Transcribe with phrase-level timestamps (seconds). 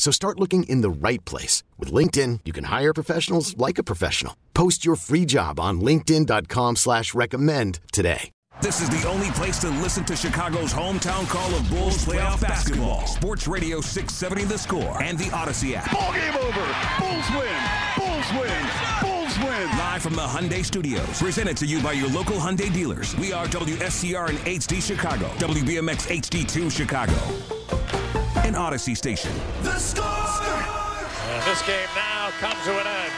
[0.00, 1.62] So start looking in the right place.
[1.78, 4.34] With LinkedIn, you can hire professionals like a professional.
[4.54, 8.30] Post your free job on linkedin.com slash recommend today.
[8.62, 13.06] This is the only place to listen to Chicago's hometown call of Bulls playoff basketball.
[13.06, 15.92] Sports Radio 670 The Score and the Odyssey app.
[15.92, 16.66] Ball game over.
[16.98, 17.60] Bulls win.
[17.98, 18.70] Bulls win.
[19.02, 19.78] Bulls win.
[19.78, 21.20] Live from the Hyundai Studios.
[21.20, 23.14] Presented to you by your local Hyundai dealers.
[23.16, 25.28] We are WSCR and HD Chicago.
[25.38, 27.99] WBMX HD2 Chicago.
[28.36, 29.32] An Odyssey station.
[29.62, 30.04] The score.
[30.04, 33.12] And this game now comes to an end.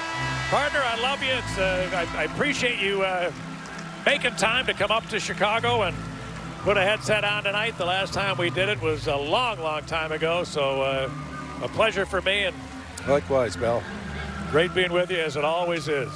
[0.50, 1.32] Partner, I love you.
[1.32, 3.30] It's, uh, I, I appreciate you uh,
[4.04, 5.96] making time to come up to Chicago and
[6.60, 7.76] put a headset on tonight.
[7.78, 10.44] The last time we did it was a long, long time ago.
[10.44, 11.10] So uh,
[11.62, 12.56] a pleasure for me and
[13.08, 13.82] Likewise, Bell.
[14.50, 16.12] great being with you as it always is.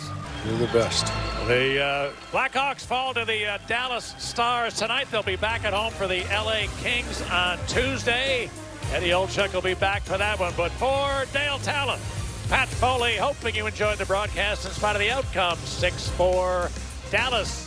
[0.46, 1.06] You're the best.
[1.48, 5.08] The uh, Blackhawks fall to the uh, Dallas Stars tonight.
[5.10, 8.48] They'll be back at home for the LA Kings on Tuesday.
[8.92, 10.52] Eddie Olczyk will be back for that one.
[10.56, 12.00] But for Dale Tallon,
[12.48, 15.58] Pat Foley, hoping you enjoyed the broadcast in spite of the outcome.
[15.58, 16.70] 6-4
[17.10, 17.65] Dallas.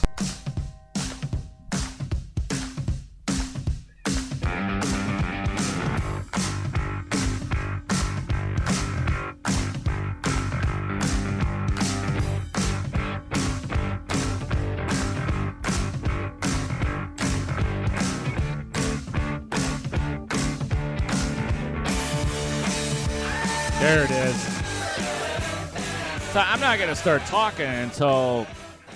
[26.32, 28.46] So I'm not going to start talking until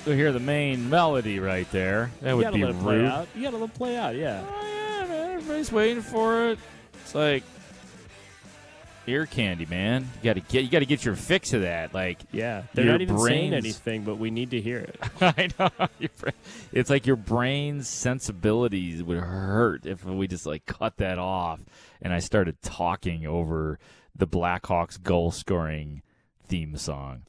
[0.05, 2.11] we hear the main melody right there.
[2.21, 3.05] That You would be let rude.
[3.05, 3.27] out.
[3.35, 4.16] You gotta let it play out.
[4.16, 4.45] Yeah.
[4.47, 5.31] Oh, yeah, man.
[5.38, 6.59] Everybody's waiting for it.
[7.01, 7.44] It's like
[9.07, 10.07] ear candy, man.
[10.21, 11.91] You got to get you got to get your fix of that.
[11.95, 12.63] Like Yeah.
[12.75, 15.00] They're not even saying anything, but we need to hear it.
[15.19, 15.88] I know.
[16.71, 21.61] It's like your brain's sensibilities would hurt if we just like cut that off
[22.00, 23.79] and I started talking over
[24.15, 26.03] the Blackhawks goal scoring
[26.48, 27.24] theme song.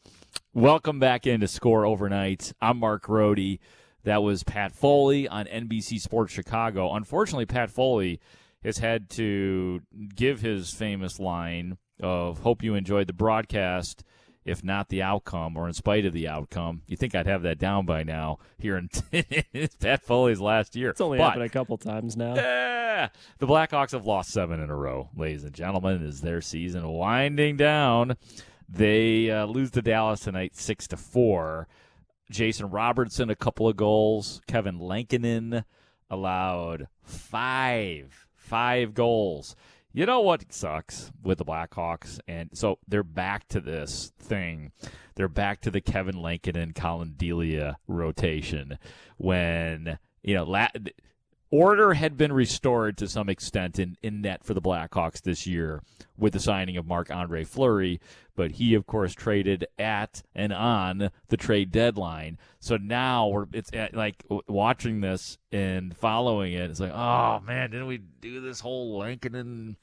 [0.53, 2.53] Welcome back into Score Overnight.
[2.61, 3.59] I'm Mark Grote.
[4.05, 6.93] That was Pat Foley on NBC Sports Chicago.
[6.95, 8.21] Unfortunately, Pat Foley
[8.63, 9.81] has had to
[10.15, 14.05] give his famous line of "Hope you enjoyed the broadcast."
[14.47, 16.83] if not the outcome or in spite of the outcome.
[16.87, 18.91] You think I'd have that down by now here in
[19.81, 20.91] Pat Foley's last year.
[20.91, 22.35] It's only But- happened a couple times now.
[22.35, 23.09] yeah.
[23.39, 27.57] The Blackhawks have lost seven in a row, ladies and gentlemen, as their season winding
[27.57, 28.19] down.
[28.69, 31.69] They uh, lose to Dallas tonight, six to four.
[32.31, 34.41] Jason Robertson a couple of goals.
[34.47, 35.65] Kevin Lankinen
[36.11, 39.55] allowed five, five goals.
[39.93, 44.73] You know what sucks with the Blackhawks, and so they're back to this thing.
[45.15, 48.79] They're back to the Kevin Lankinen, Collin Delia rotation
[49.19, 50.45] when you know
[51.55, 55.83] order had been restored to some extent in, in net for the Blackhawks this year
[56.19, 58.01] with the signing of Marc Andre Fleury,
[58.35, 62.39] but he of course traded at and on the trade deadline.
[62.59, 66.71] So now we're it's uh, like watching this and following it.
[66.71, 69.77] It's like, oh man, didn't we do this whole Lankinen and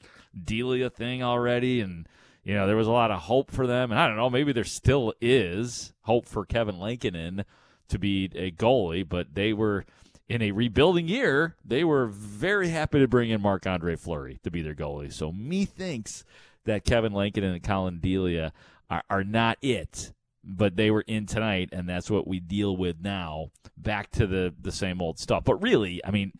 [0.44, 1.80] Delia thing already?
[1.80, 2.06] And
[2.44, 4.52] you know, there was a lot of hope for them, and I don't know, maybe
[4.52, 7.46] there still is hope for Kevin Lankinen
[7.88, 9.86] to be a goalie, but they were
[10.32, 14.50] in a rebuilding year, they were very happy to bring in Marc Andre Fleury to
[14.50, 15.12] be their goalie.
[15.12, 16.24] So me thinks
[16.64, 18.54] that Kevin Lankinen and Collin Delia
[18.88, 22.96] are, are not it, but they were in tonight, and that's what we deal with
[23.02, 23.50] now.
[23.76, 25.44] Back to the the same old stuff.
[25.44, 26.32] But really, I mean,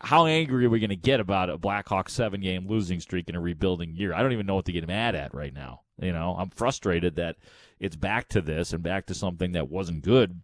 [0.00, 3.36] how angry are we going to get about a Blackhawks seven game losing streak in
[3.36, 4.12] a rebuilding year?
[4.12, 5.82] I don't even know what to get mad at right now.
[6.02, 7.36] You know, I'm frustrated that
[7.78, 10.40] it's back to this and back to something that wasn't good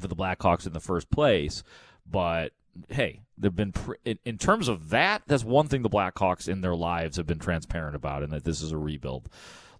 [0.00, 1.62] for the Blackhawks in the first place.
[2.08, 2.52] But
[2.90, 3.74] hey, they've been
[4.04, 5.22] in, in terms of that.
[5.26, 8.62] That's one thing the Blackhawks in their lives have been transparent about, and that this
[8.62, 9.28] is a rebuild.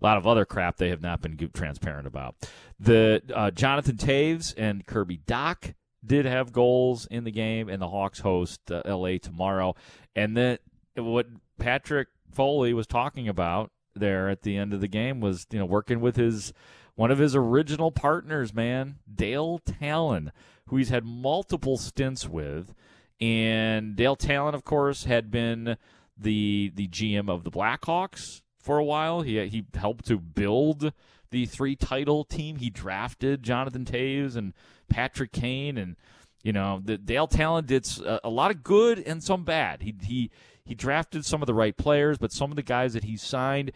[0.00, 2.36] a lot of other crap they have not been transparent about.
[2.78, 5.74] The uh, Jonathan Toews and Kirby Dach
[6.04, 9.18] did have goals in the game, and the Hawks host uh, L.A.
[9.18, 9.74] tomorrow.
[10.14, 10.58] And then
[10.96, 11.26] what
[11.58, 15.64] Patrick Foley was talking about there at the end of the game was you know
[15.64, 16.52] working with his
[16.94, 20.32] one of his original partners, man, Dale Tallon,
[20.68, 22.74] who he's had multiple stints with.
[23.20, 25.76] And Dale Tallon, of course, had been
[26.18, 29.22] the the GM of the Blackhawks for a while.
[29.22, 30.92] He he helped to build
[31.30, 32.56] the three title team.
[32.56, 34.52] He drafted Jonathan Toews and
[34.88, 35.96] Patrick Kane, and
[36.42, 39.82] you know the Dale Tallon did a, a lot of good and some bad.
[39.82, 40.30] He he
[40.64, 43.72] he drafted some of the right players, but some of the guys that he signed,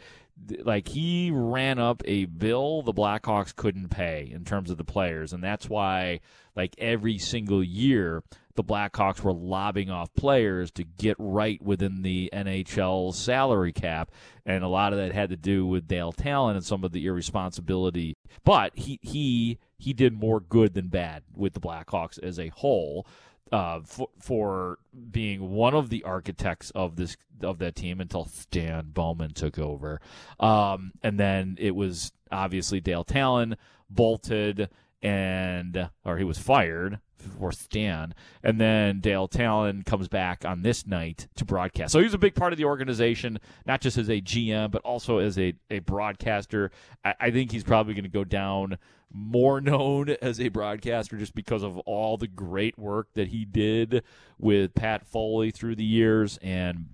[0.63, 5.33] like he ran up a bill the Blackhawks couldn't pay in terms of the players,
[5.33, 6.21] and that's why
[6.57, 8.23] like every single year
[8.57, 14.11] the Blackhawks were lobbing off players to get right within the NHL salary cap,
[14.45, 17.07] and a lot of that had to do with Dale Tallon and some of the
[17.07, 18.17] irresponsibility.
[18.45, 23.07] But he he he did more good than bad with the Blackhawks as a whole.
[23.53, 24.79] Uh, for, for
[25.11, 30.01] being one of the architects of this of that team until Stan Bowman took over,
[30.39, 33.57] um, and then it was obviously Dale Tallon
[33.89, 34.69] bolted
[35.03, 37.01] and or he was fired
[37.39, 41.93] for Stan, and then Dale Tallon comes back on this night to broadcast.
[41.93, 45.19] So he's a big part of the organization, not just as a GM, but also
[45.19, 46.71] as a, a broadcaster.
[47.05, 48.79] I, I think he's probably going to go down
[49.13, 54.03] more known as a broadcaster just because of all the great work that he did
[54.39, 56.87] with Pat Foley through the years and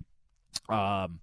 [0.68, 1.20] um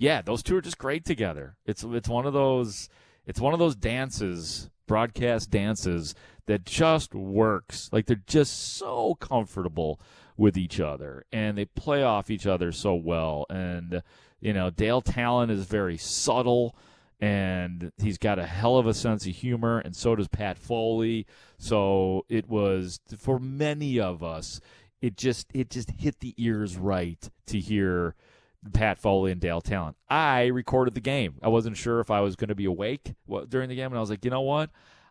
[0.00, 1.56] yeah, those two are just great together.
[1.66, 2.88] It's it's one of those
[3.26, 6.14] it's one of those dances, broadcast dances
[6.46, 7.90] that just works.
[7.92, 10.00] Like they're just so comfortable
[10.38, 14.02] with each other and they play off each other so well and
[14.40, 16.74] you know, Dale Tallon is very subtle
[17.20, 21.26] and he's got a hell of a sense of humor, and so does Pat Foley.
[21.58, 24.60] So it was for many of us,
[25.02, 28.14] it just it just hit the ears right to hear
[28.72, 29.94] Pat Foley and Dale Tallon.
[30.08, 31.34] I recorded the game.
[31.42, 33.14] I wasn't sure if I was going to be awake
[33.48, 34.70] during the game, and I was like, you know what?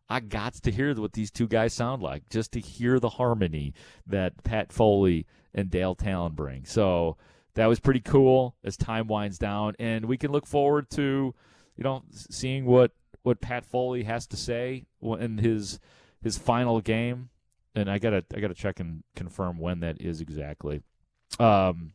[0.09, 3.73] I got to hear what these two guys sound like, just to hear the harmony
[4.07, 6.65] that Pat Foley and Dale Tallon bring.
[6.65, 7.17] So
[7.53, 11.35] that was pretty cool as time winds down, and we can look forward to
[11.79, 12.91] you know, seeing what
[13.23, 15.79] what Pat Foley has to say in his
[16.21, 17.29] his final game,
[17.73, 20.81] and I gotta I gotta check and confirm when that is exactly.
[21.39, 21.93] Um,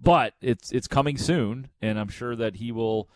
[0.00, 3.10] but it's it's coming soon, and I'm sure that he will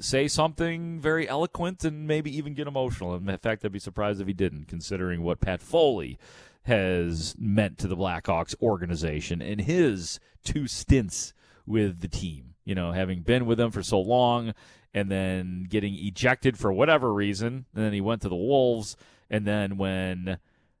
[0.00, 3.14] say something very eloquent and maybe even get emotional.
[3.14, 6.18] In fact, I'd be surprised if he didn't, considering what Pat Foley
[6.62, 11.34] has meant to the Blackhawks organization in his two stints
[11.66, 12.54] with the team.
[12.64, 14.54] You know, having been with them for so long
[14.96, 17.66] and then getting ejected for whatever reason.
[17.74, 18.96] And then he went to the Wolves.
[19.28, 20.38] And then when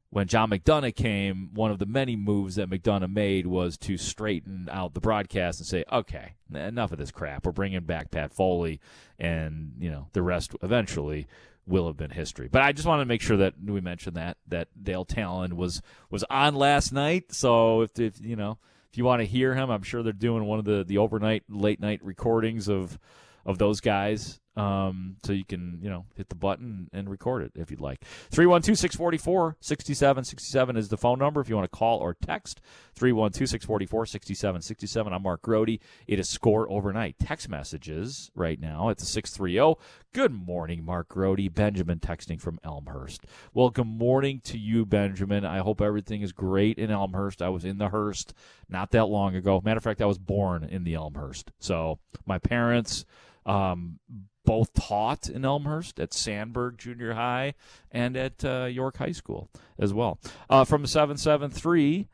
[0.08, 4.70] when John McDonough came, one of the many moves that McDonough made was to straighten
[4.72, 7.44] out the broadcast and say, "Okay, enough of this crap.
[7.44, 8.80] We're bringing back Pat Foley,
[9.18, 11.28] and you know the rest eventually."
[11.68, 12.46] will have been history.
[12.46, 15.82] But I just wanted to make sure that we mentioned that that Dale Tallon was
[16.10, 17.32] was on last night.
[17.32, 18.58] So if, if you know
[18.88, 21.42] if you want to hear him, I'm sure they're doing one of the the overnight
[21.48, 23.00] late night recordings of
[23.46, 24.40] of those guys.
[24.56, 28.02] Um, so you can, you know, hit the button and record it if you'd like.
[28.30, 32.62] 312 644 6767 is the phone number if you want to call or text.
[32.94, 35.12] 312 644 6767.
[35.12, 35.78] I'm Mark Grote.
[36.06, 37.16] It is Score Overnight.
[37.18, 39.78] Text messages right now at the 630.
[40.14, 41.52] Good morning, Mark Grote.
[41.54, 43.26] Benjamin texting from Elmhurst.
[43.52, 45.44] Well, good morning to you, Benjamin.
[45.44, 47.42] I hope everything is great in Elmhurst.
[47.42, 48.32] I was in the Hurst
[48.70, 49.60] not that long ago.
[49.62, 51.52] Matter of fact, I was born in the Elmhurst.
[51.58, 53.04] So my parents
[53.46, 53.98] um,
[54.44, 57.54] both taught in Elmhurst at Sandburg Junior High
[57.90, 59.48] and at uh, York High School
[59.78, 60.18] as well.
[60.50, 62.08] Uh, from 773,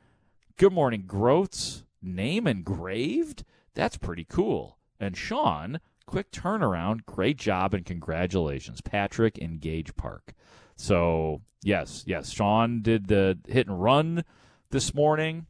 [0.56, 1.84] good morning, Groats.
[2.00, 3.44] Name engraved?
[3.74, 4.78] That's pretty cool.
[4.98, 7.04] And Sean, quick turnaround.
[7.06, 8.80] Great job and congratulations.
[8.80, 10.34] Patrick in Gage Park.
[10.74, 14.24] So, yes, yes, Sean did the hit and run
[14.70, 15.46] this morning.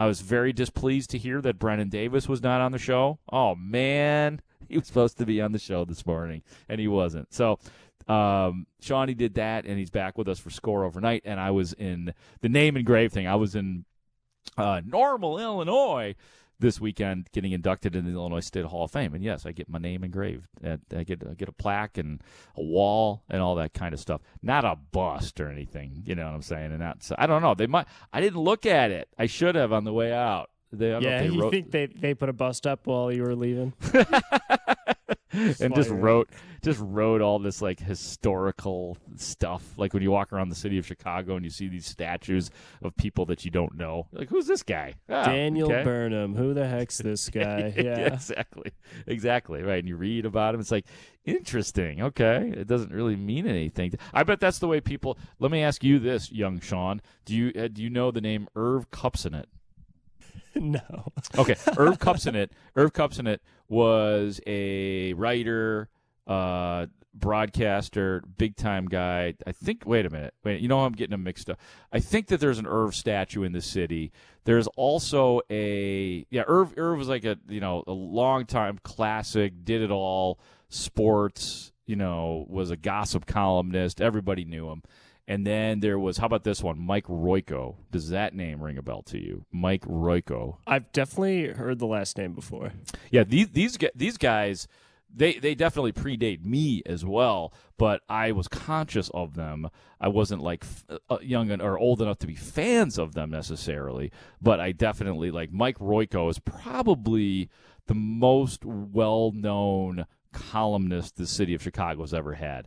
[0.00, 3.20] I was very displeased to hear that Brennan Davis was not on the show.
[3.30, 4.40] Oh, man
[4.70, 7.32] he was supposed to be on the show this morning, and he wasn't.
[7.34, 7.58] So
[8.08, 11.22] um, Shawnee did that, and he's back with us for Score Overnight.
[11.24, 13.26] And I was in the name and grave thing.
[13.26, 13.84] I was in
[14.56, 16.14] uh, Normal, Illinois
[16.60, 19.14] this weekend getting inducted into the Illinois State Hall of Fame.
[19.14, 20.48] And yes, I get my name engraved.
[20.64, 22.22] I get I get a plaque and
[22.56, 24.20] a wall and all that kind of stuff.
[24.42, 26.72] Not a bust or anything, you know what I'm saying?
[26.72, 27.54] And that's I don't know.
[27.54, 29.08] They might I didn't look at it.
[29.18, 30.50] I should have on the way out.
[30.72, 31.50] They, yeah, you wrote...
[31.50, 33.72] think they they put a bust up while you were leaving?
[35.32, 36.30] and just wrote
[36.62, 39.62] just wrote all this like historical stuff.
[39.76, 42.50] Like when you walk around the city of Chicago and you see these statues
[42.82, 44.06] of people that you don't know.
[44.12, 44.94] Like who's this guy?
[45.08, 45.84] Ah, Daniel okay.
[45.84, 46.34] Burnham.
[46.34, 47.72] Who the heck's this guy?
[47.76, 48.14] Yeah.
[48.14, 48.72] exactly.
[49.06, 49.62] Exactly.
[49.62, 49.78] Right.
[49.78, 50.60] And you read about him.
[50.60, 50.86] It's like,
[51.24, 52.02] interesting.
[52.02, 52.52] Okay.
[52.54, 53.94] It doesn't really mean anything.
[54.12, 55.18] I bet that's the way people.
[55.38, 57.00] Let me ask you this, young Sean.
[57.24, 59.44] Do you uh, do you know the name Irv Kupcinet?
[60.54, 61.12] no.
[61.36, 61.54] Okay.
[61.76, 62.50] Irv Kupcinet.
[62.76, 65.88] Irv Kupcinet was a writer,
[66.26, 69.34] uh, broadcaster, big time guy.
[69.46, 69.84] I think.
[69.86, 70.34] Wait a minute.
[70.44, 70.60] Wait.
[70.60, 71.58] You know I'm getting them mixed up.
[71.92, 74.12] I think that there's an Irv statue in the city.
[74.44, 76.42] There's also a yeah.
[76.46, 79.64] Irv Irv was like a you know a long time classic.
[79.64, 80.38] Did it all.
[80.68, 81.72] Sports.
[81.86, 84.00] You know was a gossip columnist.
[84.00, 84.82] Everybody knew him.
[85.30, 87.76] And then there was how about this one, Mike Royko.
[87.92, 90.56] Does that name ring a bell to you, Mike Royko?
[90.66, 92.72] I've definitely heard the last name before.
[93.12, 94.66] Yeah, these these these guys,
[95.08, 97.54] they they definitely predate me as well.
[97.78, 99.70] But I was conscious of them.
[100.00, 104.10] I wasn't like f- uh, young or old enough to be fans of them necessarily.
[104.42, 107.50] But I definitely like Mike Royko is probably
[107.86, 112.66] the most well known columnist the city of Chicago has ever had,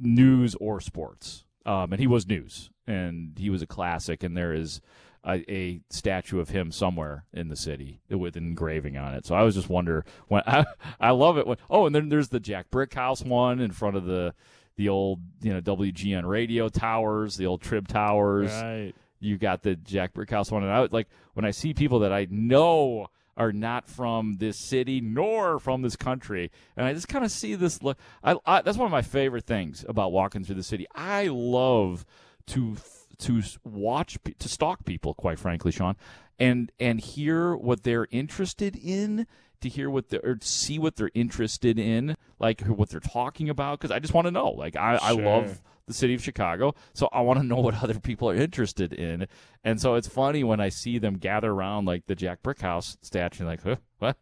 [0.00, 1.43] news or sports.
[1.66, 4.22] Um, and he was news, and he was a classic.
[4.22, 4.80] And there is
[5.26, 9.26] a, a statue of him somewhere in the city with an engraving on it.
[9.26, 10.64] So I was just wonder when I,
[11.00, 14.04] I love it when oh, and then there's the Jack Brickhouse one in front of
[14.04, 14.34] the
[14.76, 18.50] the old you know WGN radio towers, the old Trib towers.
[18.50, 18.92] Right.
[19.20, 22.12] You got the Jack Brickhouse one, and I would like when I see people that
[22.12, 27.24] I know are not from this city nor from this country, and I just kind
[27.24, 27.98] of see this look.
[28.22, 30.86] I, I that's one of my favorite things about walking through the city.
[30.94, 32.04] I love
[32.48, 32.76] to
[33.18, 35.96] to watch to stalk people, quite frankly, Sean,
[36.38, 39.26] and and hear what they're interested in.
[39.60, 43.78] To hear what they or see what they're interested in, like what they're talking about,
[43.78, 44.50] because I just want to know.
[44.50, 46.74] Like I, I love the city of Chicago.
[46.92, 49.26] So I want to know what other people are interested in.
[49.62, 53.44] And so it's funny when I see them gather around like the Jack Brickhouse statue,
[53.44, 54.16] like, huh, what?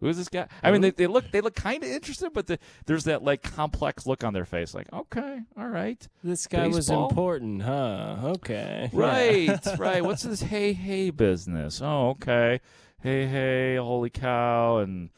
[0.00, 0.46] Who's this guy?
[0.62, 3.42] I mean, they, they look they look kind of interested, but the, there's that like
[3.42, 8.16] complex look on their face, like, okay, all right, This guy was important, huh?
[8.22, 8.90] Okay.
[8.92, 10.04] Right, right.
[10.04, 11.80] What's this hey hey business?
[11.82, 12.60] Oh, okay,
[13.02, 15.10] hey hey, holy cow, and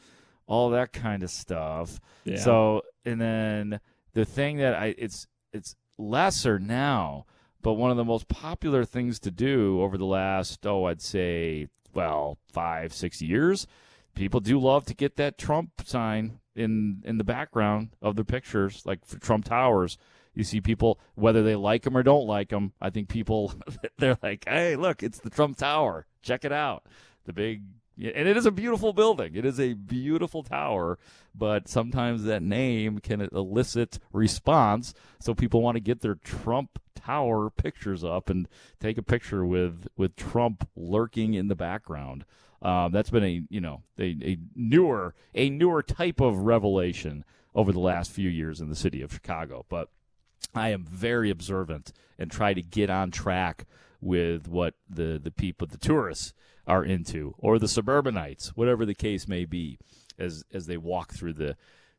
[0.47, 1.99] all that kind of stuff.
[2.23, 2.37] Yeah.
[2.37, 3.79] So and then
[4.13, 7.25] the thing that I it's it's lesser now,
[7.61, 11.67] but one of the most popular things to do over the last oh I'd say
[11.93, 13.67] well five six years,
[14.15, 18.83] people do love to get that Trump sign in in the background of their pictures,
[18.85, 19.97] like for Trump Towers.
[20.33, 22.73] You see people whether they like them or don't like them.
[22.81, 23.53] I think people
[23.97, 26.05] they're like, hey, look, it's the Trump Tower.
[26.21, 26.85] Check it out.
[27.25, 27.63] The big
[28.01, 29.35] and it is a beautiful building.
[29.35, 30.97] It is a beautiful tower,
[31.35, 34.93] but sometimes that name can elicit response.
[35.19, 38.47] So people want to get their Trump Tower pictures up and
[38.79, 42.25] take a picture with with Trump lurking in the background.
[42.61, 47.23] Um, that's been a you know a, a newer a newer type of revelation
[47.55, 49.65] over the last few years in the city of Chicago.
[49.69, 49.89] But
[50.53, 53.65] I am very observant and try to get on track
[54.01, 56.33] with what the the people, the tourists,
[56.69, 59.79] are into, or the suburbanites, whatever the case may be,
[60.17, 61.57] as as they walk through the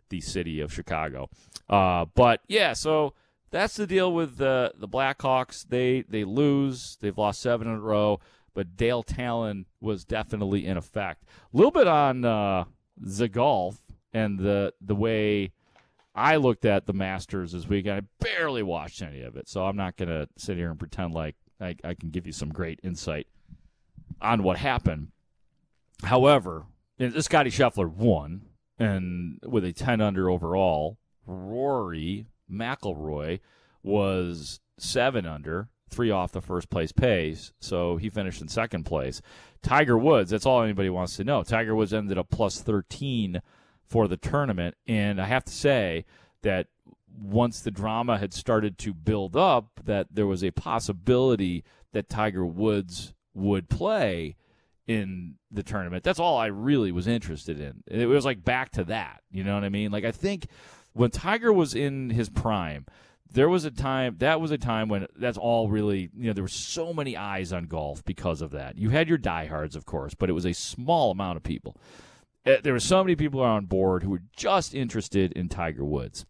[0.08, 1.28] the city of Chicago.
[1.68, 3.12] Uh, but yeah, so
[3.50, 5.66] that's the deal with the the Blackhawks.
[5.68, 6.96] They they lose.
[7.00, 8.20] They've lost seven in a row.
[8.52, 11.24] But Dale Tallon was definitely in effect.
[11.24, 12.64] A little bit on uh,
[12.96, 13.78] the golf
[14.12, 15.52] and the the way
[16.14, 17.86] I looked at the Masters this week.
[17.86, 21.14] I barely watched any of it, so I'm not going to sit here and pretend
[21.14, 23.28] like I, I can give you some great insight
[24.20, 25.08] on what happened.
[26.04, 26.66] However,
[27.18, 28.42] Scottie Scheffler won,
[28.78, 33.40] and with a 10 under overall, Rory McIlroy
[33.82, 39.20] was seven under, three off the first place pace, so he finished in second place.
[39.62, 41.42] Tiger Woods, that's all anybody wants to know.
[41.42, 43.42] Tiger Woods ended up plus 13
[43.84, 46.04] for the tournament, and I have to say
[46.42, 46.68] that
[47.20, 52.46] once the drama had started to build up, that there was a possibility that Tiger
[52.46, 54.36] Woods would play
[54.86, 56.02] in the tournament.
[56.02, 57.82] That's all I really was interested in.
[57.86, 59.22] It was like back to that.
[59.30, 59.92] You know what I mean?
[59.92, 60.46] Like I think
[60.92, 62.86] when Tiger was in his prime,
[63.32, 66.42] there was a time that was a time when that's all really you know there
[66.42, 68.76] were so many eyes on golf because of that.
[68.76, 71.76] You had your diehards, of course, but it was a small amount of people.
[72.44, 76.26] Uh, There were so many people on board who were just interested in Tiger Woods.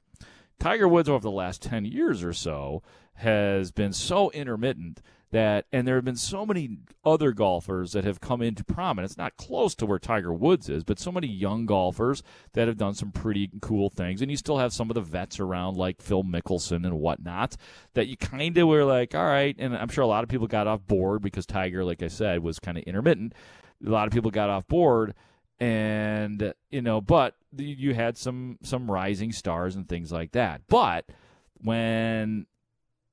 [0.58, 2.82] Tiger Woods over the last 10 years or so
[3.14, 5.00] has been so intermittent
[5.30, 9.16] that and there have been so many other golfers that have come into prominence.
[9.16, 12.22] Not close to where tiger woods is but so many young golfers
[12.52, 14.22] that have done some pretty cool things.
[14.22, 17.56] And you still have some of the vets around like phil mickelson and whatnot
[17.94, 19.56] that you kind of were like all right.
[19.58, 22.40] And i'm sure a lot of people got off board because tiger like i said
[22.40, 23.34] was kind of intermittent.
[23.86, 25.14] A lot of people got off board
[25.58, 30.62] and you know but you had some some rising stars and things like that.
[30.68, 31.06] But
[31.62, 32.46] when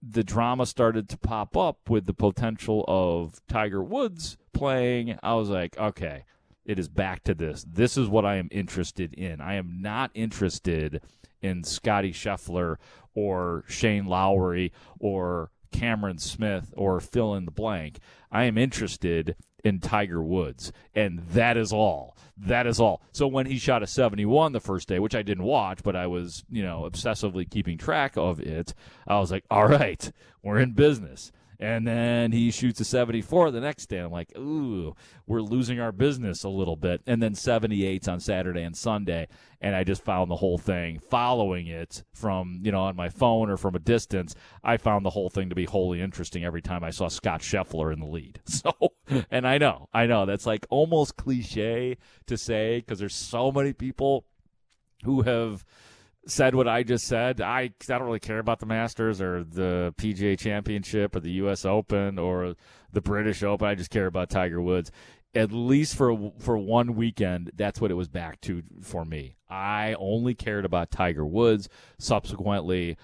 [0.02, 5.50] the drama started to pop up with the potential of Tiger Woods playing, I was
[5.50, 6.26] like, okay,
[6.66, 7.66] it is back to this.
[7.68, 9.42] This is what I am interested in.
[9.42, 11.02] I am not interested
[11.42, 12.76] in Scottie Scheffler
[13.14, 18.00] or Shane Lowry or Cameron Smith or fill in the blank.
[18.32, 19.36] I am interested
[19.68, 22.16] in Tiger Woods, and that is all.
[22.38, 23.02] That is all.
[23.12, 26.08] So when he shot a 71 the first day, which I didn't watch, but I
[26.08, 28.74] was, you know, obsessively keeping track of it,
[29.08, 31.32] I was like, all right, we're in business.
[31.60, 33.98] And then he shoots a 74 the next day.
[33.98, 34.96] I'm like, ooh,
[35.26, 37.02] we're losing our business a little bit.
[37.08, 39.28] And then 78s on Saturday and Sunday.
[39.60, 43.50] And I just found the whole thing following it from, you know, on my phone
[43.50, 44.36] or from a distance.
[44.64, 47.92] I found the whole thing to be wholly interesting every time I saw Scott Scheffler
[47.92, 48.40] in the lead.
[48.58, 48.74] So,
[49.30, 53.72] and I know, I know that's like almost cliche to say because there's so many
[53.72, 54.26] people
[55.04, 55.64] who have
[56.28, 57.42] said what I just said.
[57.42, 61.66] I, I don't really care about the Masters or the PGA Championship or the U.S.
[61.66, 62.56] Open or
[62.92, 63.68] the British Open.
[63.68, 64.92] I just care about Tiger Woods.
[65.36, 69.36] At least for for one weekend, that's what it was back to for me.
[69.50, 71.70] I only cared about Tiger Woods.
[72.00, 72.98] Subsequently,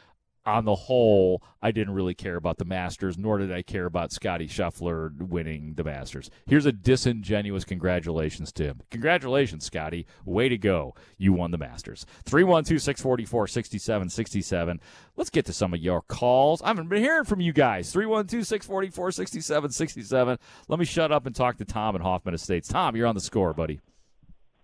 [0.45, 4.11] on the whole, I didn't really care about the Masters, nor did I care about
[4.11, 6.29] Scottie Scheffler winning the Masters.
[6.45, 8.81] Here's a disingenuous congratulations to him.
[8.91, 10.05] Congratulations, Scotty.
[10.25, 10.95] Way to go.
[11.17, 12.05] You won the Masters.
[12.25, 14.79] 312 644 6767.
[15.15, 16.61] Let's get to some of your calls.
[16.61, 17.91] I haven't been hearing from you guys.
[17.91, 20.37] 312 644 6767.
[20.67, 22.67] Let me shut up and talk to Tom in Hoffman Estates.
[22.67, 23.79] Tom, you're on the score, buddy.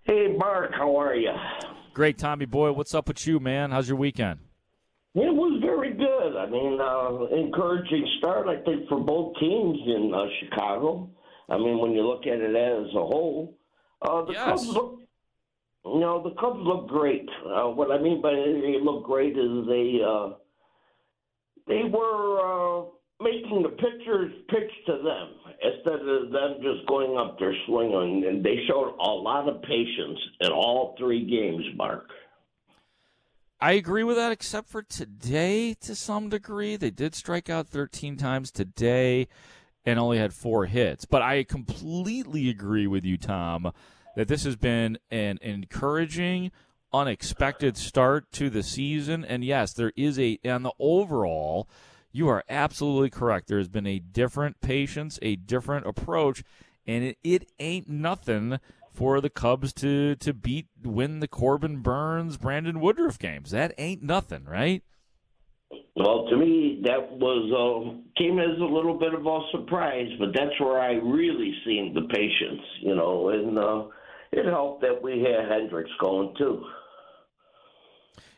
[0.01, 1.31] Hey, Mark, how are you?
[1.93, 2.71] Great, Tommy boy.
[2.71, 3.71] What's up with you, man?
[3.71, 4.39] How's your weekend?
[5.15, 6.37] It was very good.
[6.37, 11.09] I mean, uh, encouraging start, I think, for both teams in uh, Chicago.
[11.49, 13.57] I mean, when you look at it as a whole,
[14.03, 14.45] uh, the Yes.
[14.45, 14.99] Cubs look.
[15.85, 17.27] You know, the Cubs look great.
[17.43, 20.33] Uh, what I mean by they look great is they uh,
[21.67, 22.85] they were uh,
[23.19, 25.29] making the pitchers pitch to them
[25.63, 28.25] instead of them just going up there swinging.
[28.27, 32.09] And they showed a lot of patience in all three games, Mark.
[33.61, 36.77] I agree with that, except for today to some degree.
[36.77, 39.27] They did strike out 13 times today
[39.85, 41.03] and only had four hits.
[41.03, 43.73] But I completely agree with you, Tom,
[44.15, 46.51] that this has been an encouraging,
[46.93, 49.25] unexpected start to the season.
[49.25, 51.67] And yes, there is a, on the overall,
[52.13, 53.49] you are absolutely correct.
[53.49, 56.43] There has been a different patience, a different approach,
[56.87, 58.59] and it, it ain't nothing
[58.91, 63.51] for the Cubs to to beat win the Corbin Burnes Brandon Woodruff games.
[63.51, 64.83] That ain't nothing, right?
[65.95, 70.29] Well, to me, that was uh, came as a little bit of a surprise, but
[70.33, 73.83] that's where I really seen the patience, you know, and uh,
[74.31, 76.63] it helped that we had Hendricks going too.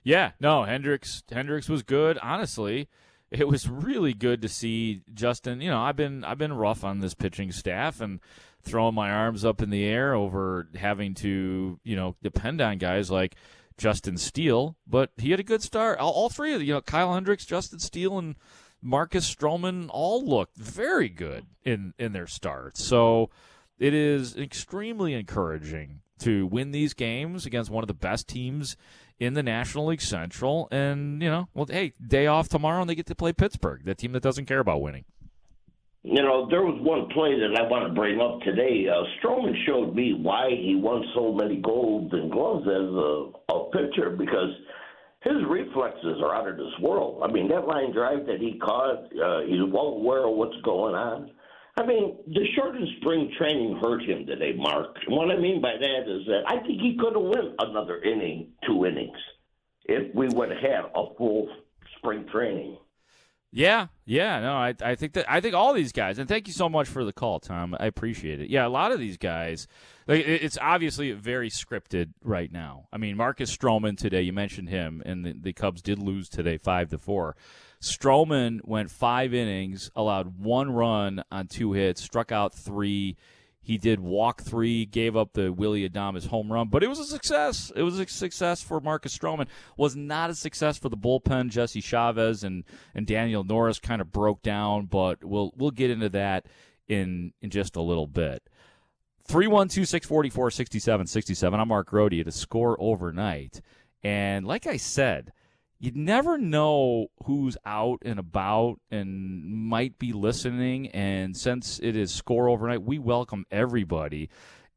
[0.04, 2.18] Yeah, no, Hendricks Hendricks was good.
[2.24, 2.90] Honestly,
[3.30, 5.62] it was really good to see Justin.
[5.62, 8.20] You know, I've been I've been rough on this pitching staff and
[8.64, 13.10] throwing my arms up in the air over having to you know depend on guys
[13.12, 13.36] like
[13.78, 16.00] Justin Steele, but he had a good start.
[16.00, 18.36] All, all three of the, you know Kyle Hendricks, Justin Steele, and
[18.82, 22.84] Marcus Stroman all looked very good in in their starts.
[22.84, 23.30] So
[23.80, 28.78] it is extremely encouraging to win these games against one of the best teams
[29.20, 30.68] in the National League Central.
[30.72, 33.96] And, you know, well, hey, day off tomorrow and they get to play Pittsburgh, the
[33.96, 35.06] team that doesn't care about winning.
[36.04, 38.90] You know, there was one play that I want to bring up today.
[38.90, 44.10] Uh, Stroman showed me why he won so many golden gloves as a, a pitcher
[44.10, 44.50] because
[45.22, 47.22] his reflexes are out of this world.
[47.24, 50.96] I mean, that line drive that he caught, uh, he's well aware of what's going
[50.96, 51.30] on.
[51.78, 54.98] I mean, the shortened spring training hurt him today, Mark.
[55.06, 58.02] And what I mean by that is that I think he could have won another
[58.02, 59.18] inning, two innings,
[59.86, 61.48] if we would have had a full
[61.98, 62.78] spring training.
[63.54, 66.54] Yeah, yeah, no, I, I think that I think all these guys, and thank you
[66.54, 67.76] so much for the call, Tom.
[67.78, 68.50] I appreciate it.
[68.50, 69.68] Yeah, a lot of these guys,
[70.08, 72.88] like, it's obviously very scripted right now.
[72.94, 76.58] I mean, Marcus Stroman today, you mentioned him, and the, the Cubs did lose today,
[76.58, 77.36] five to four.
[77.82, 83.18] Stroman went five innings, allowed one run on two hits, struck out three.
[83.64, 87.06] He did walk three, gave up the Willy Adames home run, but it was a
[87.06, 87.72] success.
[87.76, 89.48] It was a success for Marcus Stroman.
[89.78, 91.50] Was not a success for the bullpen.
[91.50, 92.64] Jesse Chavez and,
[92.96, 96.48] and Daniel Norris kind of broke down, but we'll we'll get into that
[96.88, 98.42] in in just a little bit.
[99.26, 101.60] 312 644 6767.
[101.60, 103.62] I'm Mark Grote at a score overnight.
[104.04, 105.32] And like I said,
[105.82, 110.90] you never know who's out and about and might be listening.
[110.90, 114.30] And since it is score overnight, we welcome everybody.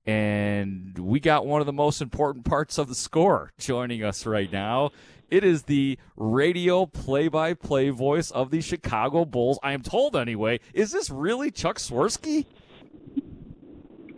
[0.07, 4.51] And we got one of the most important parts of the score joining us right
[4.51, 4.93] now.
[5.29, 9.59] It is the radio play by play voice of the Chicago Bulls.
[9.63, 10.61] I am told, anyway.
[10.73, 12.47] Is this really Chuck Swirsky?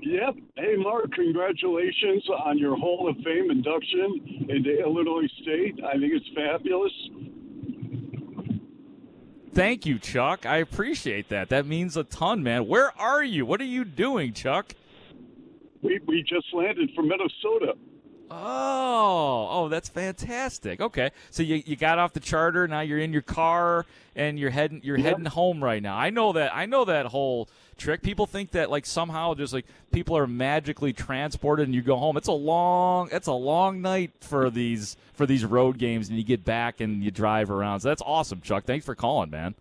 [0.06, 0.36] Yep.
[0.54, 5.80] Hey, Mark, congratulations on your Hall of Fame induction into Illinois State.
[5.84, 6.92] I think it's fabulous.
[9.52, 10.46] Thank you, Chuck.
[10.46, 11.48] I appreciate that.
[11.48, 12.68] That means a ton, man.
[12.68, 13.44] Where are you?
[13.44, 14.74] What are you doing, Chuck?
[15.82, 17.74] We, we just landed from Minnesota.
[18.30, 20.80] Oh, oh, that's fantastic.
[20.80, 22.66] Okay, so you, you got off the charter.
[22.66, 25.06] Now you're in your car and you're heading you're yep.
[25.06, 25.96] heading home right now.
[25.96, 26.54] I know that.
[26.54, 28.02] I know that whole trick.
[28.02, 32.16] People think that like somehow just like people are magically transported and you go home.
[32.16, 36.24] It's a long it's a long night for these for these road games, and you
[36.24, 37.80] get back and you drive around.
[37.80, 38.64] So that's awesome, Chuck.
[38.64, 39.54] Thanks for calling, man.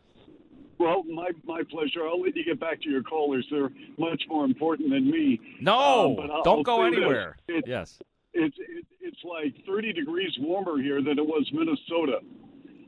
[0.77, 2.07] Well, my my pleasure.
[2.07, 3.45] I'll let you get back to your callers.
[3.49, 5.39] They're much more important than me.
[5.61, 7.37] No, um, don't go anywhere.
[7.47, 7.99] It, yes
[8.35, 12.19] it's it, it's like 30 degrees warmer here than it was Minnesota.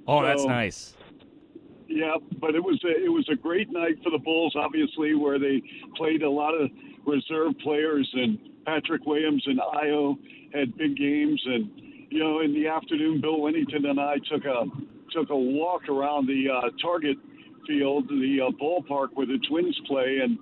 [0.07, 0.93] Oh, so, that's nice.
[1.87, 5.39] Yeah, but it was a, it was a great night for the Bulls, obviously, where
[5.39, 5.61] they
[5.95, 6.69] played a lot of
[7.05, 10.17] reserve players, and Patrick Williams and Ayo
[10.53, 11.69] had big games, and
[12.09, 14.65] you know, in the afternoon, Bill Wennington and I took a
[15.11, 17.17] took a walk around the uh, Target
[17.65, 20.37] field, the uh, ballpark where the Twins play, and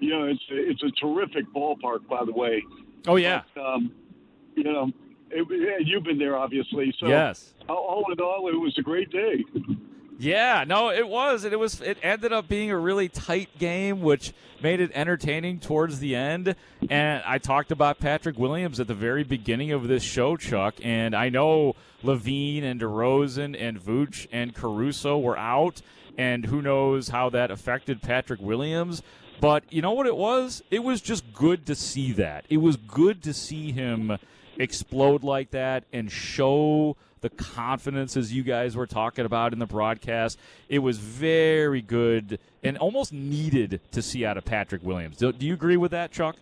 [0.00, 2.62] you know, it's it's a terrific ballpark, by the way.
[3.06, 3.42] Oh yeah.
[3.54, 3.92] But, um,
[4.54, 4.90] you know,
[5.30, 6.94] it, you've been there, obviously.
[6.98, 9.44] So yes, all in all, it was a great day.
[10.20, 11.44] Yeah, no, it was.
[11.44, 11.80] It was.
[11.80, 16.54] It ended up being a really tight game, which made it entertaining towards the end.
[16.90, 20.74] And I talked about Patrick Williams at the very beginning of this show, Chuck.
[20.82, 25.80] And I know LaVine and DeRozan and Vooch and Caruso were out,
[26.18, 29.02] and who knows how that affected Patrick Williams.
[29.40, 30.62] But you know what it was?
[30.70, 32.44] It was just good to see that.
[32.50, 34.18] It was good to see him
[34.60, 39.66] explode like that and show the confidence as you guys were talking about in the
[39.66, 40.38] broadcast.
[40.68, 45.16] It was very good and almost needed to see out of Patrick Williams.
[45.16, 46.36] Do, do you agree with that, Chuck?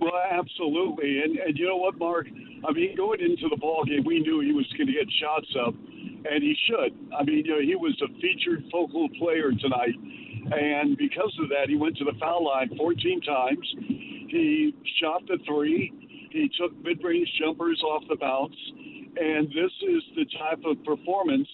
[0.00, 1.20] Well, absolutely.
[1.22, 2.28] And, and you know what, Mark?
[2.66, 5.48] I mean, going into the ball game, we knew he was going to get shots
[5.64, 6.96] up, and he should.
[7.16, 9.94] I mean, you know, he was a featured focal player tonight,
[10.52, 13.74] and because of that, he went to the foul line 14 times.
[14.28, 15.92] He shot the three.
[16.38, 18.54] He took mid-range jumpers off the bounce,
[19.16, 21.48] and this is the type of performance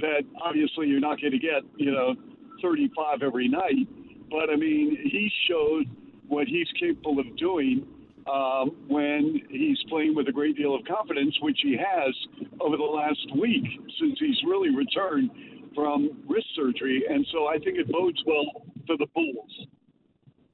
[0.00, 2.14] that obviously you're not going to get, you know,
[2.62, 3.86] 35 every night.
[4.30, 5.84] But I mean, he showed
[6.28, 7.86] what he's capable of doing
[8.32, 12.14] um, when he's playing with a great deal of confidence, which he has
[12.58, 13.64] over the last week
[14.00, 15.30] since he's really returned
[15.74, 17.04] from wrist surgery.
[17.06, 19.66] And so I think it bodes well for the Bulls.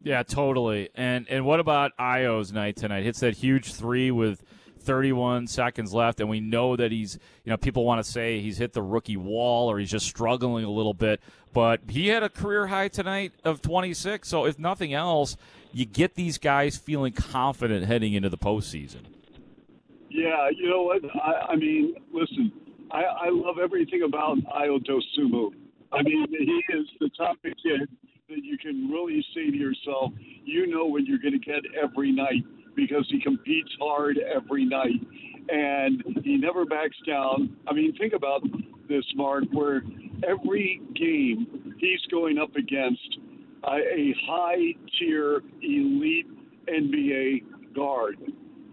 [0.09, 0.89] Yeah, totally.
[0.95, 3.03] And and what about Ayo's night tonight?
[3.05, 4.43] Hits that huge three with
[4.81, 8.57] 31 seconds left, and we know that he's, you know, people want to say he's
[8.57, 11.21] hit the rookie wall or he's just struggling a little bit,
[11.53, 14.27] but he had a career high tonight of 26.
[14.27, 15.37] So if nothing else,
[15.75, 19.03] you get these guys feeling confident heading into the postseason.
[20.09, 21.03] Yeah, you know what?
[21.23, 22.51] I, I mean, listen,
[22.91, 25.51] I, I love everything about Ayo Dosunmu.
[25.93, 27.91] I mean, he is the of kid
[28.29, 30.13] that you can really say to yourself,
[30.45, 32.45] you know what you're going to get every night
[32.77, 35.01] because he competes hard every night
[35.49, 37.57] and he never backs down.
[37.67, 38.43] I mean, think about
[38.87, 39.83] this, Mark, where
[40.29, 43.19] every game he's going up against
[43.65, 46.27] uh, a, a high tier elite
[46.69, 48.17] NBA guard.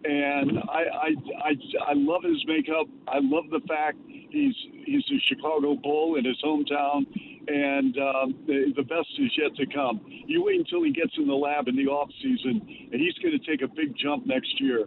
[0.08, 1.10] And I, I,
[1.44, 1.52] I,
[1.88, 2.88] I love his makeup.
[3.08, 7.06] I love the fact he's he's a Chicago Bull in his hometown
[7.48, 10.02] and um, the, the best is yet to come.
[10.08, 13.38] You wait until he gets in the lab in the off season, and he's going
[13.38, 14.86] to take a big jump next year.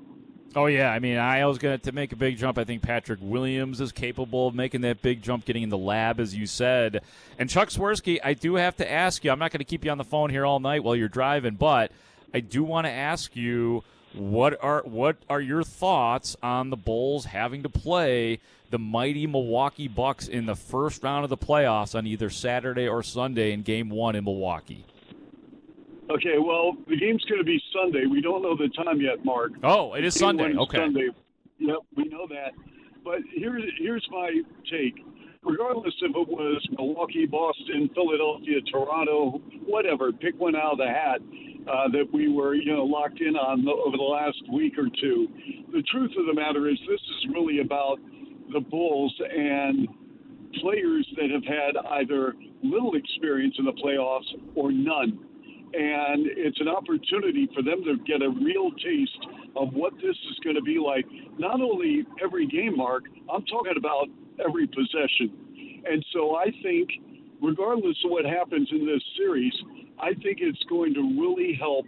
[0.57, 2.57] Oh yeah, I mean, I was going to make a big jump.
[2.57, 6.19] I think Patrick Williams is capable of making that big jump, getting in the lab,
[6.21, 7.03] as you said.
[7.39, 9.31] And Chuck Swirsky, I do have to ask you.
[9.31, 11.55] I'm not going to keep you on the phone here all night while you're driving,
[11.55, 11.93] but
[12.33, 13.85] I do want to ask you
[14.19, 19.89] what are what are your thoughts on the Bulls having to play the mighty Milwaukee
[19.89, 23.89] Bucks in the first round of the playoffs on either Saturday or Sunday in Game
[23.89, 24.85] One in Milwaukee?
[26.11, 28.07] Okay, well, the game's going to be Sunday.
[28.07, 29.53] We don't know the time yet, Mark.
[29.63, 30.55] Oh, it is Sunday.
[30.57, 30.79] Okay.
[30.79, 31.09] Sunday.
[31.59, 32.53] Yep, we know that.
[33.05, 35.05] But here's here's my take.
[35.45, 41.21] Regardless if it was Milwaukee, Boston, Philadelphia, Toronto, whatever, pick one out of the hat
[41.71, 44.89] uh, that we were, you know, locked in on the, over the last week or
[45.01, 45.29] two.
[45.73, 47.99] The truth of the matter is, this is really about
[48.53, 49.87] the Bulls and
[50.61, 55.21] players that have had either little experience in the playoffs or none.
[55.75, 60.39] And it's an opportunity for them to get a real taste of what this is
[60.43, 61.05] going to be like.
[61.39, 64.09] Not only every game, Mark, I'm talking about
[64.45, 65.83] every possession.
[65.91, 66.91] And so I think,
[67.43, 69.53] regardless of what happens in this series,
[70.01, 71.87] I think it's going to really help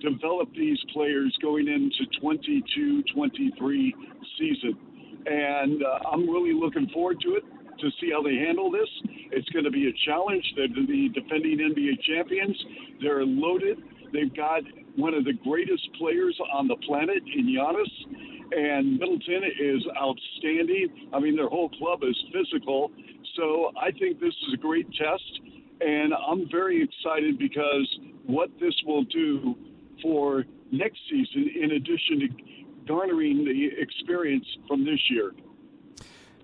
[0.00, 3.94] develop these players going into 22 23
[4.38, 4.78] season.
[5.26, 7.44] And uh, I'm really looking forward to it
[7.80, 8.88] to see how they handle this.
[9.30, 10.44] It's going to be a challenge.
[10.56, 12.56] They're the defending NBA champions.
[13.00, 13.78] They're loaded.
[14.12, 14.62] They've got
[14.96, 21.08] one of the greatest players on the planet in Giannis, and Middleton is outstanding.
[21.12, 22.90] I mean, their whole club is physical.
[23.36, 25.40] So I think this is a great test,
[25.80, 29.54] and I'm very excited because what this will do
[30.02, 32.28] for next season, in addition to
[32.86, 35.32] garnering the experience from this year.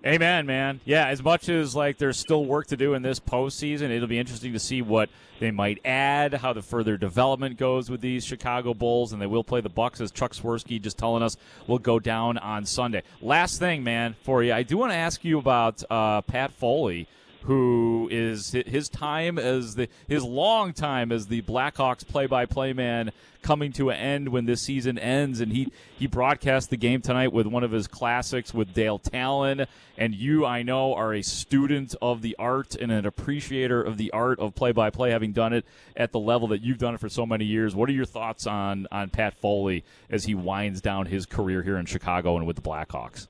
[0.05, 0.81] Amen, man.
[0.85, 4.19] Yeah, as much as like there's still work to do in this postseason, it'll be
[4.19, 8.75] interesting to see what they might add, how the further development goes with these Chicago
[8.75, 11.99] Bulls, and they will play the Bucks as Chuck Swirsky just telling us will go
[11.99, 13.01] down on Sunday.
[13.19, 17.07] Last thing, man, for you, I do want to ask you about uh, Pat Foley
[17.45, 23.11] who is his time as the his long time as the Blackhawks play-by-play man
[23.43, 25.39] coming to an end when this season ends.
[25.39, 29.67] And he he broadcast the game tonight with one of his classics with Dale Tallon
[29.95, 34.09] and you I know are a student of the art and an appreciator of the
[34.11, 37.27] art of play-by-play having done it at the level that you've done it for so
[37.27, 37.75] many years.
[37.75, 41.77] What are your thoughts on on Pat Foley as he winds down his career here
[41.77, 43.27] in Chicago and with the Blackhawks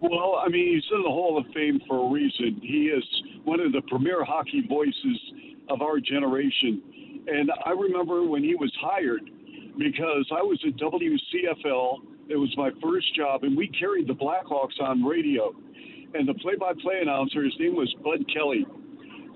[0.00, 2.60] well, I mean, he's in the Hall of Fame for a reason.
[2.62, 3.04] He is
[3.44, 5.18] one of the premier hockey voices
[5.68, 6.82] of our generation.
[7.26, 9.30] And I remember when he was hired
[9.78, 11.98] because I was at WCFL.
[12.28, 15.54] It was my first job, and we carried the Blackhawks on radio.
[16.14, 18.66] And the play by play announcer, his name was Bud Kelly.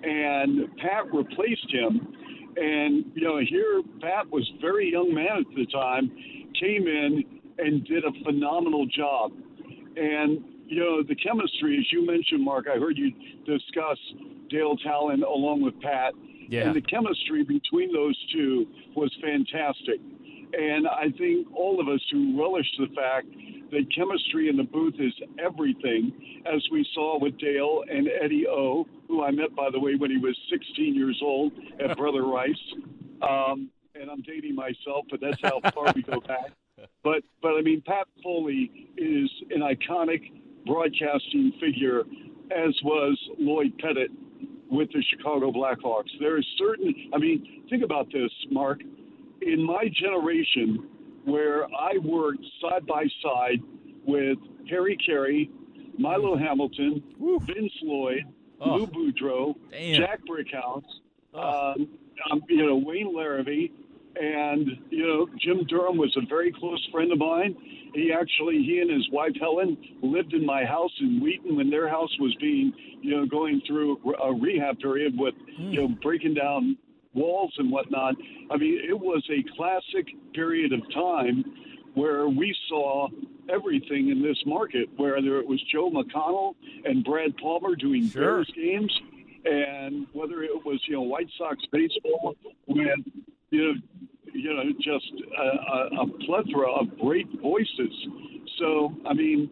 [0.03, 2.09] And Pat replaced him.
[2.57, 6.11] And, you know, here Pat was very young man at the time,
[6.61, 7.24] came in
[7.59, 9.33] and did a phenomenal job.
[9.96, 13.12] And you know, the chemistry, as you mentioned, Mark, I heard you
[13.46, 13.98] discuss
[14.48, 16.14] Dale Tallon along with Pat.
[16.48, 16.66] Yeah.
[16.66, 20.00] And the chemistry between those two was fantastic.
[20.53, 23.27] And I think all of us who relish the fact
[23.72, 25.12] that chemistry in the booth is
[25.44, 29.96] everything, as we saw with Dale and Eddie O, who I met, by the way,
[29.96, 32.55] when he was 16 years old at Brother Rice.
[33.22, 36.53] Um, and I'm dating myself, but that's how far we go back.
[37.05, 40.22] But, but I mean, Pat Foley is an iconic
[40.66, 42.00] broadcasting figure,
[42.50, 44.11] as was Lloyd Pettit
[44.70, 46.11] with the Chicago Blackhawks.
[46.20, 48.81] There is certain, I mean, think about this, Mark.
[49.42, 50.88] In my generation,
[51.24, 53.61] where I worked side by side
[54.07, 55.48] with Harry Caray,
[55.98, 57.03] Milo Hamilton,
[57.46, 58.24] Vince Lloyd,
[58.61, 58.77] Oh.
[58.77, 59.94] Lou Boudreau, Damn.
[60.00, 60.85] Jack Brickhouse,
[61.35, 61.88] um,
[62.31, 63.72] um, you know, Wayne Larrivee,
[64.20, 67.57] and you know, Jim Durham was a very close friend of mine.
[67.94, 71.88] He actually, he and his wife Helen lived in my house in Wheaton when their
[71.88, 76.77] house was being, you know, going through a rehab period with, you know, breaking down
[77.12, 78.14] walls and whatnot.
[78.50, 81.44] I mean, it was a classic period of time
[81.94, 83.09] where we saw
[83.48, 88.22] everything in this market, whether it was Joe McConnell and Brad Palmer doing Sure.
[88.22, 88.92] Bears games,
[89.44, 92.35] and whether it was you know White Sox baseball
[92.66, 92.88] with
[93.55, 93.75] you know
[94.33, 97.93] you know just a, a, a plethora of great voices.
[98.59, 99.51] So I mean,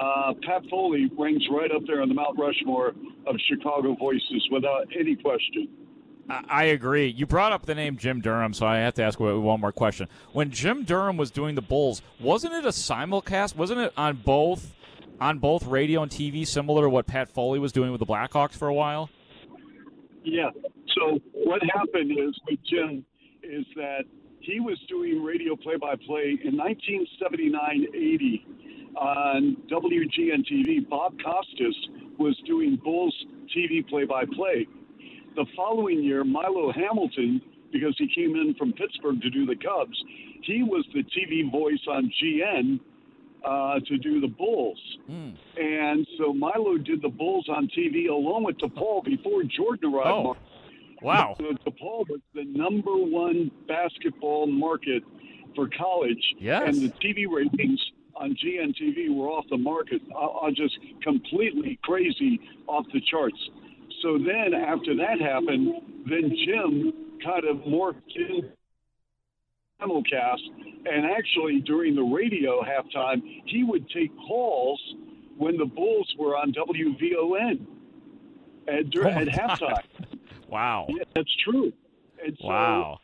[0.00, 2.88] uh, Pat Foley ranks right up there on the Mount Rushmore
[3.26, 5.68] of Chicago voices without any question.
[6.28, 7.08] I I agree.
[7.08, 10.08] You brought up the name Jim Durham, so I have to ask one more question.
[10.32, 13.56] When Jim Durham was doing the Bulls, wasn't it a simulcast?
[13.56, 14.74] Wasn't it on both
[15.20, 18.52] on both radio and TV, similar to what Pat Foley was doing with the Blackhawks
[18.52, 19.10] for a while?
[20.24, 20.50] Yeah.
[20.96, 23.04] So what happened is with Jim
[23.44, 24.04] is that
[24.40, 28.44] he was doing radio play-by-play in 1979-80
[28.96, 30.88] on WGN TV.
[30.88, 31.76] Bob Costas
[32.18, 33.14] was doing Bulls
[33.56, 34.66] TV play-by-play.
[35.36, 37.40] The following year, Milo Hamilton,
[37.72, 40.00] because he came in from Pittsburgh to do the Cubs,
[40.42, 42.78] he was the TV voice on GN
[43.44, 44.78] uh, to do the Bulls.
[45.56, 50.08] And so Milo did the Bulls on TV along with DePaul before Jordan arrived.
[50.08, 50.36] Oh.
[51.04, 51.36] Wow.
[51.38, 55.02] The, DePaul was the number one basketball market
[55.54, 56.34] for college.
[56.38, 56.62] Yes.
[56.66, 57.80] And the TV ratings
[58.16, 63.38] on GNTV were off the market, uh, uh, just completely crazy off the charts.
[64.02, 65.74] So then after that happened,
[66.08, 68.50] then Jim kind of morphed in
[69.80, 70.40] simulcast,
[70.86, 74.80] and actually during the radio halftime, he would take calls
[75.36, 77.66] when the Bulls were on WVON
[78.68, 79.82] at, Oh, at halftime.
[80.54, 80.86] Wow.
[80.88, 81.72] Yeah, that's true.
[82.24, 82.98] And so, Wow.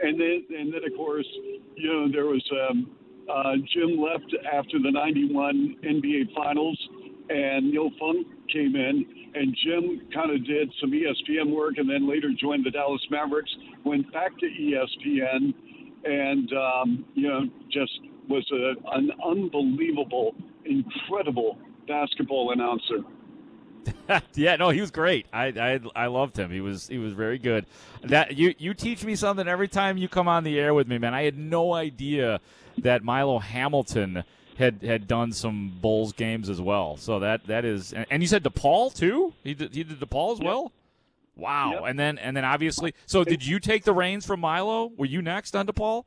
[0.00, 1.26] And then, and then, of course,
[1.74, 2.96] you know, there was um,
[3.28, 6.78] uh, Jim left after the '91 NBA Finals,
[7.30, 12.08] and Neil Funk came in, and Jim kind of did some ESPN work, and then
[12.08, 13.50] later joined the Dallas Mavericks.
[13.84, 15.52] Went back to ESPN,
[16.04, 17.40] and um, you know,
[17.72, 23.02] just was a, an unbelievable, incredible basketball announcer.
[24.34, 25.26] yeah, no, he was great.
[25.32, 26.50] I, I I loved him.
[26.50, 27.66] He was he was very good.
[28.02, 30.98] That you you teach me something every time you come on the air with me,
[30.98, 31.14] man.
[31.14, 32.40] I had no idea
[32.78, 34.24] that Milo Hamilton
[34.58, 36.96] had had done some Bulls games as well.
[36.96, 39.32] So that that is, and, and you said DePaul too.
[39.44, 40.72] He did he did DePaul as well.
[41.36, 41.72] Wow.
[41.74, 41.82] Yep.
[41.86, 44.90] And then and then obviously, so did you take the reins from Milo?
[44.96, 46.04] Were you next on DePaul?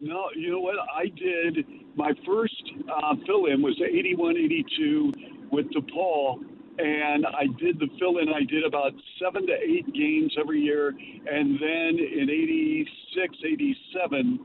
[0.00, 0.76] No, you know what?
[0.94, 2.62] I did my first
[2.94, 5.12] uh, fill in was 81 82
[5.50, 6.38] with DePaul,
[6.78, 8.28] and I did the fill in.
[8.28, 10.88] I did about seven to eight games every year.
[10.90, 14.38] And then in 86, 87,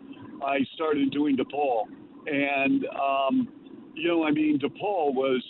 [0.46, 1.84] I started doing DePaul.
[2.28, 3.48] And, um,
[3.94, 5.44] you know, I mean, DePaul was,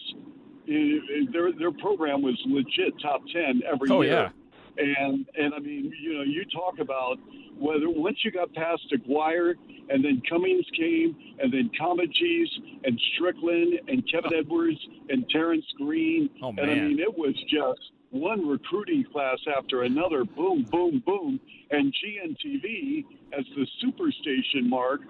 [0.67, 4.11] i- i- their, their program was legit top 10 every Oh, year.
[4.11, 4.29] yeah.
[4.75, 7.19] And and I mean, you know, you talk about
[7.63, 9.55] whether once you got past Aguirre
[9.89, 12.49] and then Cummings came and then Comegys
[12.83, 16.29] and Strickland and Kevin Edwards and Terrence Green.
[16.43, 17.79] Oh, And I mean, it was just
[18.13, 20.23] one recruiting class after another.
[20.23, 21.39] Boom, boom, boom.
[21.71, 23.05] And GNTV
[23.37, 25.01] as the superstation mark,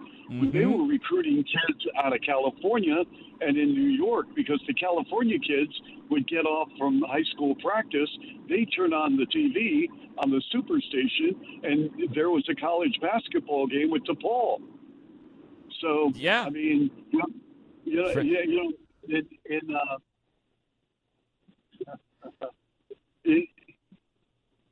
[0.53, 3.03] they were recruiting kids out of California
[3.41, 5.71] and in New York because the California kids
[6.09, 8.09] would get off from high school practice.
[8.47, 9.87] They turn on the TV
[10.17, 14.61] on the superstation, and there was a college basketball game with DePaul.
[15.81, 16.45] So Yeah.
[16.45, 17.25] I mean, you know,
[17.83, 18.71] you know
[19.09, 19.97] in, in uh,
[23.25, 23.47] in,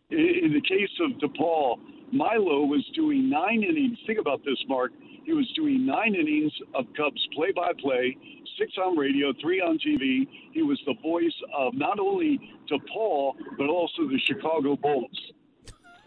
[0.10, 1.78] in the case of DePaul,
[2.12, 3.98] Milo was doing nine innings.
[4.06, 4.92] Think about this, Mark.
[5.24, 8.18] He was doing nine innings of Cubs play by play,
[8.60, 10.28] six on radio, three on TV.
[10.52, 15.32] He was the voice of not only DePaul, but also the Chicago Bulls.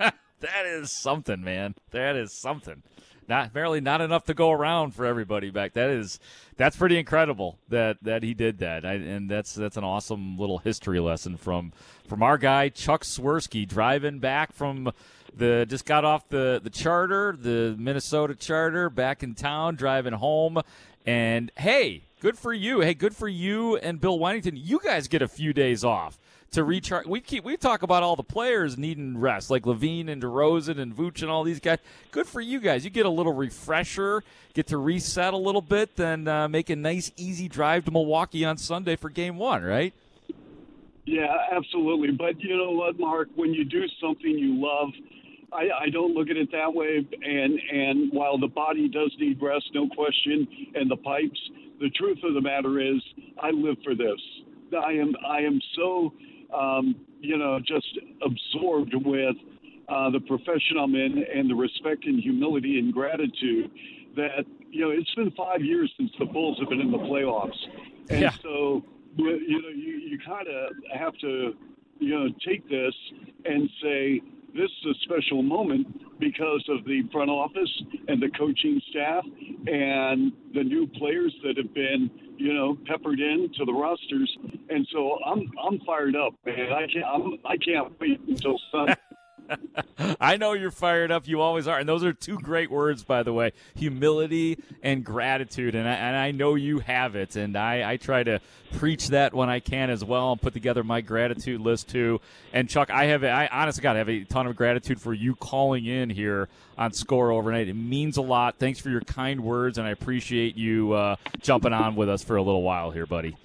[0.41, 1.75] That is something, man.
[1.93, 2.83] That is something.
[3.29, 5.73] Not barely not enough to go around for everybody back.
[5.73, 6.21] That is
[6.57, 8.85] that's pretty incredible that that he did that.
[8.85, 11.73] I, and that's that's an awesome little history lesson from
[12.07, 14.93] from our guy Chuck Swirsky driving back from
[15.37, 20.61] the just got off the the charter, the Minnesota charter, back in town, driving home.
[21.07, 22.81] And hey, good for you.
[22.81, 24.53] Hey, good for you and Bill Wennington.
[24.55, 26.19] You guys get a few days off
[26.53, 27.05] to recharge.
[27.07, 30.97] We keep we talk about all the players needing rest, like LaVine and DeRozan and
[30.97, 31.81] Vooch and all these guys.
[32.13, 32.83] Good for you guys.
[32.83, 36.77] You get a little refresher, get to reset a little bit, then uh, make a
[36.77, 39.93] nice easy drive to Milwaukee on Sunday for Game One, right?
[41.05, 42.13] Yeah, absolutely.
[42.13, 43.29] But you know what, Mark?
[43.35, 44.95] When you do something you love,
[45.55, 47.07] I, I don't look at it that way.
[47.23, 51.39] And and while the body does need rest, no question, and the pipes,
[51.81, 53.01] the truth of the matter is,
[53.41, 54.21] I live for this.
[54.77, 56.13] I am I am so
[56.57, 59.37] um, you know just absorbed with
[59.89, 63.71] uh, the profession I'm in and the respect and humility and gratitude
[64.17, 67.59] that you know it's been five years since the Bulls have been in the playoffs,
[68.11, 68.33] and Yeah.
[68.43, 68.85] so
[69.17, 71.55] you you know you, you kind of have to
[72.01, 72.95] you know take this
[73.45, 74.21] and say
[74.55, 79.25] this is a special moment because of the front office and the coaching staff
[79.67, 84.37] and the new players that have been you know peppered in to the rosters
[84.71, 88.95] and so I'm I'm fired up man I can't I'm, I can't wait until Sunday.
[90.21, 91.27] I know you're fired up.
[91.27, 91.79] You always are.
[91.79, 95.75] And those are two great words, by the way humility and gratitude.
[95.75, 97.37] And I, and I know you have it.
[97.37, 98.41] And I, I try to
[98.73, 102.21] preach that when I can as well and put together my gratitude list too.
[102.53, 105.35] And Chuck, I have, I honestly got to have a ton of gratitude for you
[105.35, 107.69] calling in here on Score Overnight.
[107.69, 108.59] It means a lot.
[108.59, 109.79] Thanks for your kind words.
[109.79, 113.37] And I appreciate you uh, jumping on with us for a little while here, buddy.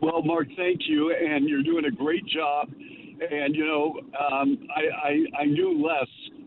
[0.00, 2.70] Well, Mark, thank you, and you're doing a great job.
[3.20, 6.06] And you know, um, I, I I knew Les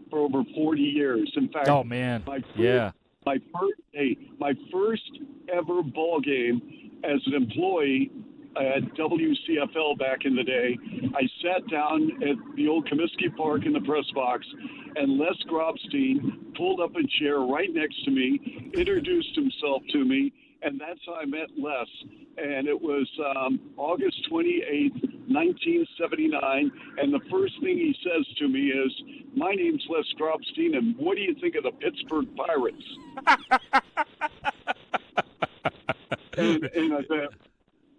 [0.09, 1.31] for over 40 years.
[1.35, 2.23] In fact, Oh, man.
[2.27, 2.91] my first, Yeah.
[3.25, 5.09] my first hey, my first
[5.53, 6.61] ever ball game
[7.03, 8.11] as an employee
[8.57, 10.77] at WCFL back in the day.
[11.15, 14.45] I sat down at the old Comiskey Park in the press box,
[14.97, 20.33] and Les Grobstein pulled up a chair right next to me, introduced himself to me,
[20.63, 21.87] and that's how I met Les.
[22.37, 26.71] And it was um, August 28th, 1979.
[26.97, 28.91] And the first thing he says to me is,
[29.35, 32.83] My name's Les Grobstein, and what do you think of the Pittsburgh Pirates?
[36.37, 37.27] and, and I said,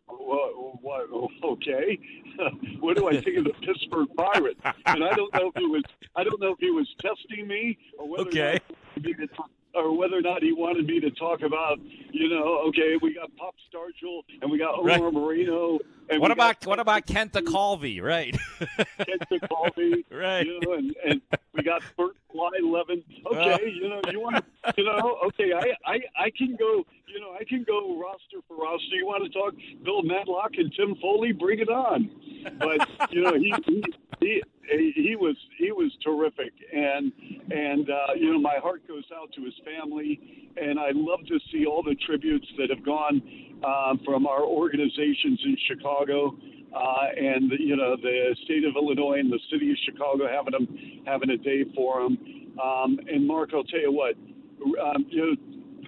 [0.09, 1.99] well, okay.
[2.81, 4.61] what do I think of the Pittsburgh Pirates?
[4.87, 5.83] And I don't know if he was
[6.17, 8.59] I don't know if he was testing me or whether Okay.
[8.97, 11.79] he wanted me to talk- or whether or not he wanted me to talk about,
[12.13, 15.13] you know, okay, we got Pop Stargell and we got Omar Right.
[15.13, 15.79] Moreno.
[16.11, 18.03] And What about got what about Kent Tekulve?
[18.03, 18.37] Right.
[18.59, 20.47] Kent Tekulve, Right.
[20.47, 21.21] You know, and, and
[21.55, 23.03] we got Bert Blyleven.
[23.33, 27.21] Okay, you know, you want to, you know, okay, I, I, I can go, you
[27.21, 28.95] know, I can go roster for roster.
[28.97, 29.55] You want to talk
[29.85, 31.33] Bill Madlock and Tim Foley?
[31.33, 32.11] Bring it on.
[32.59, 33.85] But you know, he, he,
[34.21, 37.13] he, he was, he was terrific, and
[37.51, 41.39] and uh, you know, my heart goes out to his family, and I love to
[41.51, 43.23] see all the tributes that have gone
[43.65, 46.37] um, from our organizations in Chicago
[46.75, 51.03] uh, and you know the state of Illinois and the city of Chicago having them
[51.07, 52.19] having a day for him.
[52.63, 54.15] Um, and Mark, I'll tell you what,
[54.81, 55.37] um, you know,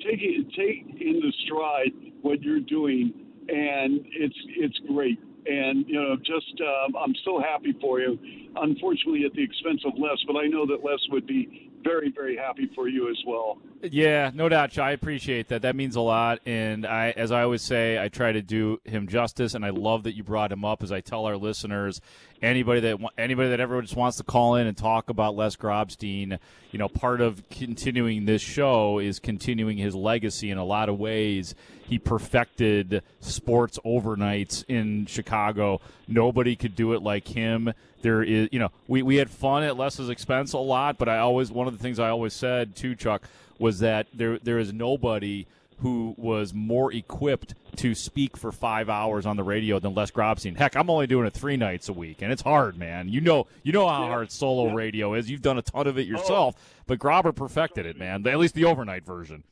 [0.02, 0.20] take
[0.56, 3.12] take into stride what you're doing,
[3.48, 5.18] and it's it's great.
[5.46, 8.18] And you know, just um, I'm so happy for you.
[8.56, 12.36] Unfortunately, at the expense of Les, but I know that Les would be very very
[12.36, 13.58] happy for you as well.
[13.90, 14.78] Yeah, no doubt.
[14.78, 15.62] I appreciate that.
[15.62, 16.40] That means a lot.
[16.46, 19.54] And I, as I always say, I try to do him justice.
[19.54, 20.82] And I love that you brought him up.
[20.82, 22.00] As I tell our listeners,
[22.40, 26.38] anybody that anybody that ever just wants to call in and talk about Les Grobstein,
[26.70, 30.98] you know, part of continuing this show is continuing his legacy in a lot of
[30.98, 31.54] ways.
[31.86, 35.82] He perfected sports overnights in Chicago.
[36.08, 37.74] Nobody could do it like him.
[38.00, 41.18] There is, you know, we, we had fun at Les's expense a lot, but I
[41.18, 43.22] always one of the things I always said to Chuck,
[43.58, 45.46] was that there there is nobody
[45.78, 50.56] who was more equipped to speak for five hours on the radio than Les Grobstein.
[50.56, 53.08] Heck, I'm only doing it three nights a week, and it's hard, man.
[53.08, 55.30] You know, you know how hard solo radio is.
[55.30, 56.54] You've done a ton of it yourself,
[56.86, 58.26] but Grobber perfected it, man.
[58.26, 59.42] At least the overnight version.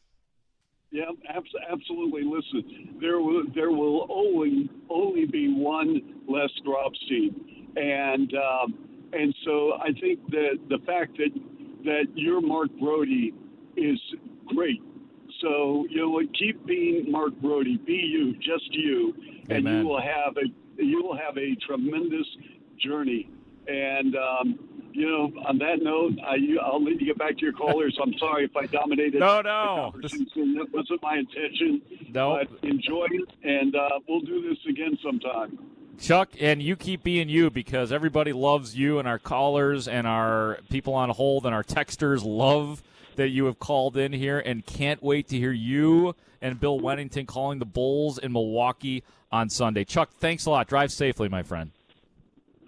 [0.90, 2.22] Yeah, abs- absolutely.
[2.22, 7.34] Listen, there will there will only only be one Les Grobstein,
[7.76, 11.30] and um, and so I think that the fact that
[11.84, 13.08] that you're Mark Grote
[13.76, 13.98] is
[14.46, 14.82] great.
[15.40, 17.66] So you know, what, keep being Mark Grote.
[17.84, 19.14] Be you, just you,
[19.48, 19.80] and Amen.
[19.80, 22.26] you will have a you will have a tremendous
[22.78, 23.28] journey.
[23.66, 24.58] And um,
[24.92, 27.98] you know, on that note, I, I'll let you get back to your callers.
[28.02, 29.20] I'm sorry if I dominated.
[29.20, 29.90] No, no.
[29.92, 30.54] conversation.
[30.54, 31.82] That wasn't my intention.
[32.10, 32.38] No.
[32.38, 35.58] But enjoy it, and uh, we'll do this again sometime.
[36.00, 40.58] Chuck, and you keep being you because everybody loves you, and our callers and our
[40.70, 42.82] people on hold and our texters love
[43.16, 47.26] that you have called in here, and can't wait to hear you and Bill Wennington
[47.26, 49.84] calling the Bulls in Milwaukee on Sunday.
[49.84, 50.68] Chuck, thanks a lot.
[50.68, 51.70] Drive safely, my friend.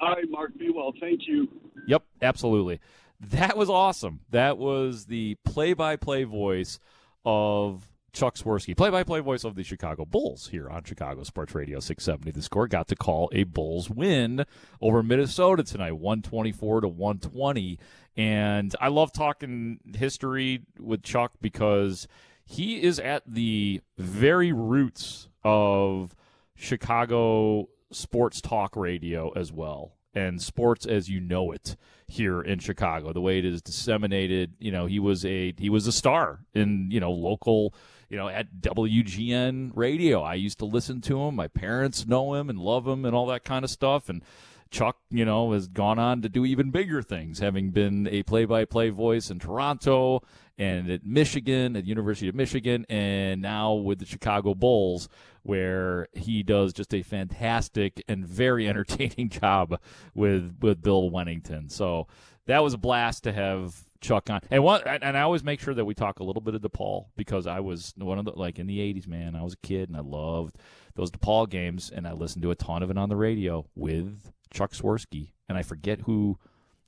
[0.00, 0.56] All right, Mark.
[0.58, 0.92] Be well.
[1.00, 1.48] Thank you.
[1.86, 2.80] Yep, absolutely.
[3.20, 4.20] That was awesome.
[4.30, 6.78] That was the play-by-play voice
[7.24, 7.82] of
[8.14, 12.30] Chuck Swirsky, play-by-play voice of the Chicago Bulls here on Chicago Sports Radio 670.
[12.30, 14.46] The score got to call a Bulls win
[14.80, 17.78] over Minnesota tonight, 124 to 120.
[18.16, 22.06] And I love talking history with Chuck because
[22.46, 26.14] he is at the very roots of
[26.54, 33.12] Chicago sports talk radio as well and sports as you know it here in Chicago
[33.12, 36.88] the way it is disseminated you know he was a he was a star in
[36.90, 37.74] you know local
[38.14, 40.22] you know at WGN radio.
[40.22, 43.26] I used to listen to him my parents know him and love him and all
[43.26, 44.08] that kind of stuff.
[44.08, 44.22] And
[44.70, 48.90] Chuck, you know, has gone on to do even bigger things, having been a play-by-play
[48.90, 50.22] voice in Toronto
[50.56, 55.08] and at Michigan, at the University of Michigan, and now with the Chicago Bulls,
[55.42, 59.80] where he does just a fantastic and very entertaining job
[60.14, 61.68] with with Bill Wennington.
[61.68, 62.06] So
[62.46, 63.74] that was a blast to have
[64.04, 64.40] Chuck on.
[64.50, 67.06] And one, and I always make sure that we talk a little bit of DePaul
[67.16, 69.34] because I was one of the like in the '80s, man.
[69.34, 70.56] I was a kid and I loved
[70.94, 74.30] those DePaul games, and I listened to a ton of it on the radio with
[74.52, 76.38] Chuck Swirsky, and I forget who,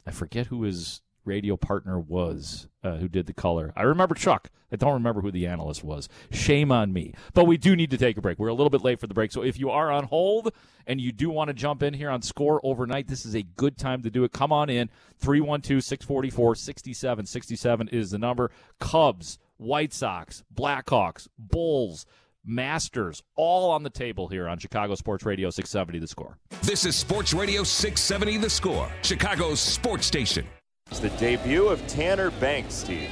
[0.06, 3.72] I forget who his radio partner was uh, who did the color.
[3.76, 4.50] I remember Chuck.
[4.72, 6.08] I don't remember who the analyst was.
[6.30, 7.14] Shame on me.
[7.34, 8.38] But we do need to take a break.
[8.38, 9.30] We're a little bit late for the break.
[9.32, 10.52] So if you are on hold
[10.86, 13.78] and you do want to jump in here on score overnight, this is a good
[13.78, 14.32] time to do it.
[14.32, 14.90] Come on in.
[15.18, 18.50] 312 644 6767 is the number.
[18.80, 22.06] Cubs, White Sox, Blackhawks, Bulls,
[22.44, 26.38] Masters, all on the table here on Chicago Sports Radio 670 The Score.
[26.62, 30.46] This is Sports Radio 670 The Score, Chicago's sports station.
[30.89, 33.11] It's the debut of Tanner Banks, Steve.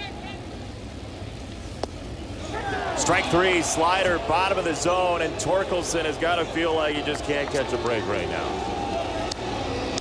[2.97, 7.03] Strike three, slider, bottom of the zone, and Torkelson has got to feel like he
[7.03, 8.49] just can't catch a break right now.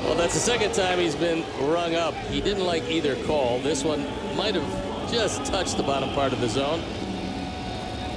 [0.04, 2.14] Well, that's the second time he's been rung up.
[2.14, 3.60] He didn't like either call.
[3.60, 4.06] This one
[4.38, 6.82] might have just touched the bottom part of the zone.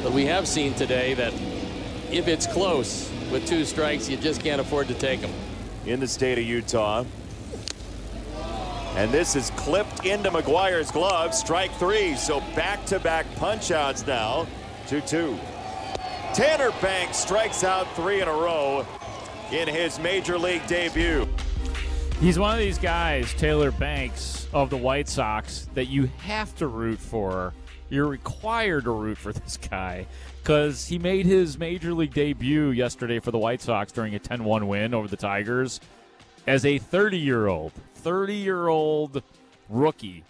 [0.02, 1.32] But we have seen today that
[2.12, 5.32] if it's close with two strikes, you just can't afford to take them.
[5.86, 7.04] In the state of Utah.
[8.96, 11.34] And this is clipped into McGuire's glove.
[11.34, 12.16] Strike three.
[12.16, 14.46] So back to back punch outs now.
[14.88, 15.38] 2 2.
[16.32, 18.86] Tanner Banks strikes out three in a row
[19.52, 21.28] in his major league debut.
[22.20, 26.66] He's one of these guys, Taylor Banks of the White Sox, that you have to
[26.66, 27.52] root for.
[27.90, 30.06] You're required to root for this guy
[30.42, 34.44] because he made his major league debut yesterday for the White Sox during a 10
[34.44, 35.80] 1 win over the Tigers
[36.46, 37.72] as a 30 year old.
[38.06, 39.20] 30 year old
[39.68, 40.22] rookie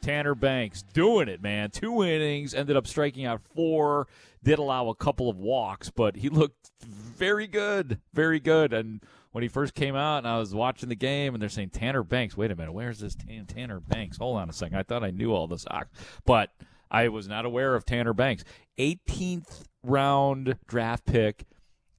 [0.00, 1.70] Tanner Banks doing it, man.
[1.70, 4.08] Two innings, ended up striking out four,
[4.42, 8.72] did allow a couple of walks, but he looked very good, very good.
[8.72, 9.02] And
[9.32, 12.02] when he first came out and I was watching the game and they're saying Tanner
[12.02, 13.18] Banks, wait a minute, where's this
[13.48, 14.16] Tanner Banks?
[14.16, 14.78] Hold on a second.
[14.78, 15.90] I thought I knew all the Sox,
[16.24, 16.48] but
[16.90, 18.44] I was not aware of Tanner Banks.
[18.78, 21.44] 18th round draft pick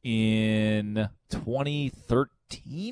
[0.04, 2.41] in 2013,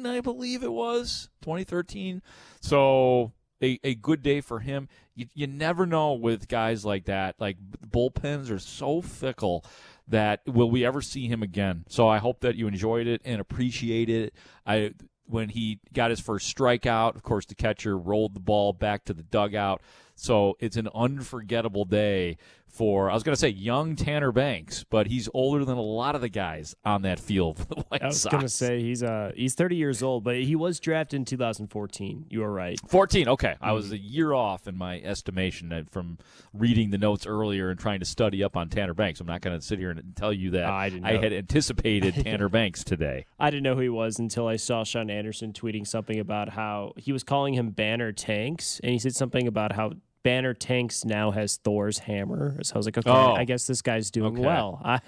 [0.05, 2.21] I believe it was 2013.
[2.61, 4.87] So a, a good day for him.
[5.15, 7.35] You, you never know with guys like that.
[7.39, 7.57] Like
[7.87, 9.65] bullpens are so fickle
[10.07, 11.85] that will we ever see him again?
[11.87, 14.33] So I hope that you enjoyed it and appreciate it.
[14.65, 14.93] I
[15.25, 19.13] when he got his first strikeout, of course the catcher rolled the ball back to
[19.13, 19.81] the dugout.
[20.19, 25.07] So it's an unforgettable day for I was going to say young Tanner Banks, but
[25.07, 28.07] he's older than a lot of the guys on that field for the White I
[28.07, 28.31] was Sox.
[28.31, 32.25] going to say he's uh he's 30 years old, but he was drafted in 2014.
[32.29, 32.79] You are right.
[32.87, 33.29] 14.
[33.29, 36.17] Okay, I was a year off in my estimation uh, from
[36.53, 39.19] reading the notes earlier and trying to study up on Tanner Banks.
[39.19, 42.13] I'm not going to sit here and tell you that I didn't I had anticipated
[42.23, 43.25] Tanner Banks today.
[43.39, 46.93] I didn't know who he was until I saw Sean Anderson tweeting something about how
[46.97, 49.93] he was calling him Banner Tanks, and he said something about how
[50.23, 52.59] Banner Tanks now has Thor's hammer.
[52.63, 53.33] So I was like, okay, Oh.
[53.33, 54.41] I guess this guy's doing Okay.
[54.45, 54.81] well.
[54.85, 54.99] I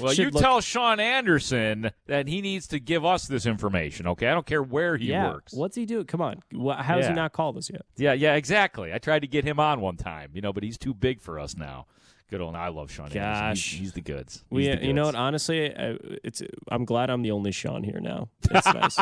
[0.00, 4.26] Well, you look- tell Sean Anderson that he needs to give us this information, okay?
[4.28, 5.52] I don't care where he yeah, works.
[5.54, 6.04] what's he doing?
[6.06, 7.82] Come on, how has he not called us yet?
[7.96, 8.92] Yeah, yeah, exactly.
[8.92, 11.38] I tried to get him on one time, you know, but he's too big for
[11.38, 11.86] us now.
[12.30, 13.22] Good old, I love Sean Anderson.
[13.22, 13.70] Gosh.
[13.70, 14.44] He's, he's the goods.
[14.50, 15.14] We, He's the you know what?
[15.14, 18.28] Honestly, I, it's I'm glad I'm the only Sean here now.
[18.50, 18.98] It's nice.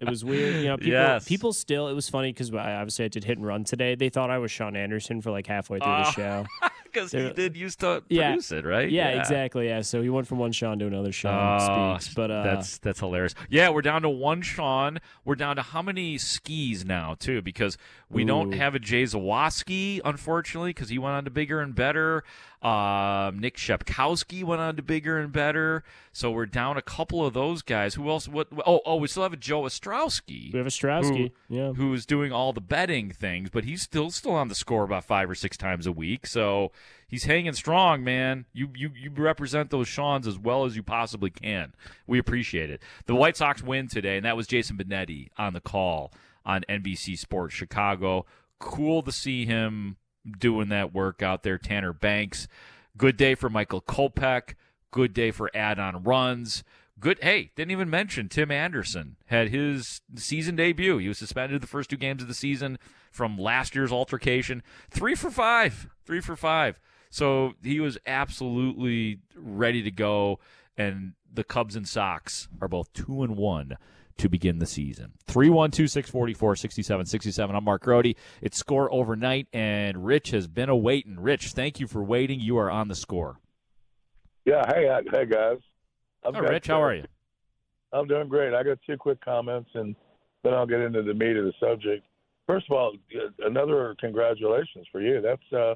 [0.00, 0.76] It was weird, you know.
[0.76, 1.24] People, Yes.
[1.28, 1.88] people still.
[1.88, 3.94] It was funny because I obviously I did hit and run today.
[3.94, 6.10] They thought I was Sean Anderson for like halfway through the Oh.
[6.12, 6.46] show.
[6.92, 8.30] Because he did used to Yeah.
[8.30, 8.90] produce it, right?
[8.90, 9.68] Yeah, exactly.
[9.68, 12.12] Yeah, so he went from one Sean to another Sean Oh, speaks.
[12.12, 13.36] But uh, that's that's hilarious.
[13.48, 14.98] Yeah, we're down to one Sean.
[15.24, 17.42] We're down to how many skis now too?
[17.42, 17.78] Because
[18.10, 22.24] we don't have a Jay Zawaski, unfortunately, because he went on to bigger and better.
[22.62, 25.82] Um, Nick Shepkowski went on to bigger and better.
[26.12, 27.94] So we're down a couple of those guys.
[27.94, 28.28] Who else?
[28.28, 28.48] What?
[28.66, 30.52] Oh, oh, we still have a Joe Ostrowski.
[30.52, 31.32] we have a Strowski.
[31.48, 31.72] Who, yeah.
[31.72, 35.30] who's doing all the betting things, but he's still still on the score about five
[35.30, 36.26] or six times a week.
[36.26, 36.70] So
[37.08, 38.44] he's hanging strong, man.
[38.52, 41.72] You you you represent those Sean's as well as you possibly can.
[42.06, 42.82] We appreciate it.
[43.06, 46.12] The White Sox win today, and that was Jason Benetti on the call
[46.44, 48.26] on NBC Sports Chicago.
[48.58, 49.96] Cool to see him
[50.38, 51.58] doing that work out there.
[51.58, 52.48] Tanner Banks,
[52.96, 54.54] good day for Michael Kopech.
[54.90, 56.64] Good day for add-on runs.
[56.98, 57.18] Good.
[57.22, 60.98] Hey, didn't even mention Tim Anderson had his season debut.
[60.98, 62.78] He was suspended the first two games of the season
[63.10, 64.62] from last year's altercation.
[64.90, 65.88] Three for five.
[66.04, 66.78] Three for five.
[67.08, 70.40] So he was absolutely ready to go.
[70.76, 73.76] And the Cubs and Sox are both two and one
[74.20, 75.12] to begin the season.
[75.26, 77.56] 312 644 6767.
[77.56, 78.16] I'm Mark Grote.
[78.42, 81.18] It's score overnight, and Rich has been awaiting.
[81.18, 82.40] Rich, thank you for waiting.
[82.40, 83.40] You are on the score.
[84.44, 85.58] Yeah, hey, hey guys.
[86.24, 87.04] I've Oh, Rich, how uh, are you?
[87.92, 88.54] I'm doing great.
[88.54, 89.96] I got two quick comments, and
[90.44, 92.06] then I'll get into the meat of the subject.
[92.46, 95.20] First of all, uh, another congratulations for you.
[95.20, 95.74] That's uh,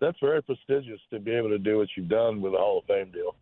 [0.00, 2.84] that's very prestigious to be able to do what you've done with the Hall of
[2.86, 3.36] Fame deal.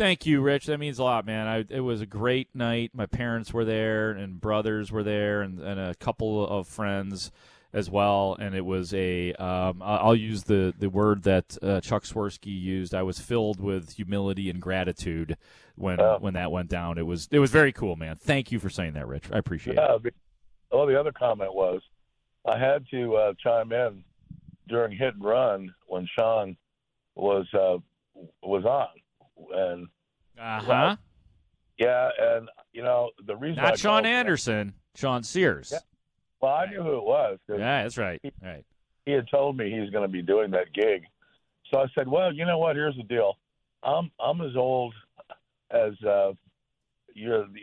[0.00, 0.64] Thank you, Rich.
[0.64, 1.46] That means a lot, man.
[1.46, 2.92] I, it was a great night.
[2.94, 7.30] My parents were there, and brothers were there, and, and a couple of friends
[7.74, 8.34] as well.
[8.40, 12.94] And it was a, um, I'll use the, the word that uh, Chuck Swirsky used.
[12.94, 15.36] I was filled with humility and gratitude
[15.74, 16.96] when when that went down.
[16.96, 18.16] It was it was very cool, man.
[18.16, 19.24] Thank you for saying that, Rich.
[19.30, 19.84] I appreciate it.
[19.86, 20.10] Yeah, be-
[20.72, 21.82] well, the other comment was
[22.46, 24.02] I had to uh, chime in
[24.66, 26.56] during hit and run when Sean
[27.16, 27.76] was uh,
[28.42, 28.88] was on,
[29.54, 29.88] and
[30.38, 30.96] uh huh.
[31.78, 35.70] Yeah, and you know the reason I Sean Anderson, Sean Sears.
[35.72, 35.78] Yeah.
[36.40, 37.38] Well, I knew who it was.
[37.48, 38.20] Yeah, that's right.
[38.42, 38.64] Right.
[39.04, 41.02] he had told me he was going to be doing that gig.
[41.70, 42.76] So I said, "Well, you know what?
[42.76, 43.38] Here's the deal.
[43.82, 44.94] I'm I'm as old
[45.70, 46.32] as uh,
[47.14, 47.60] you're the,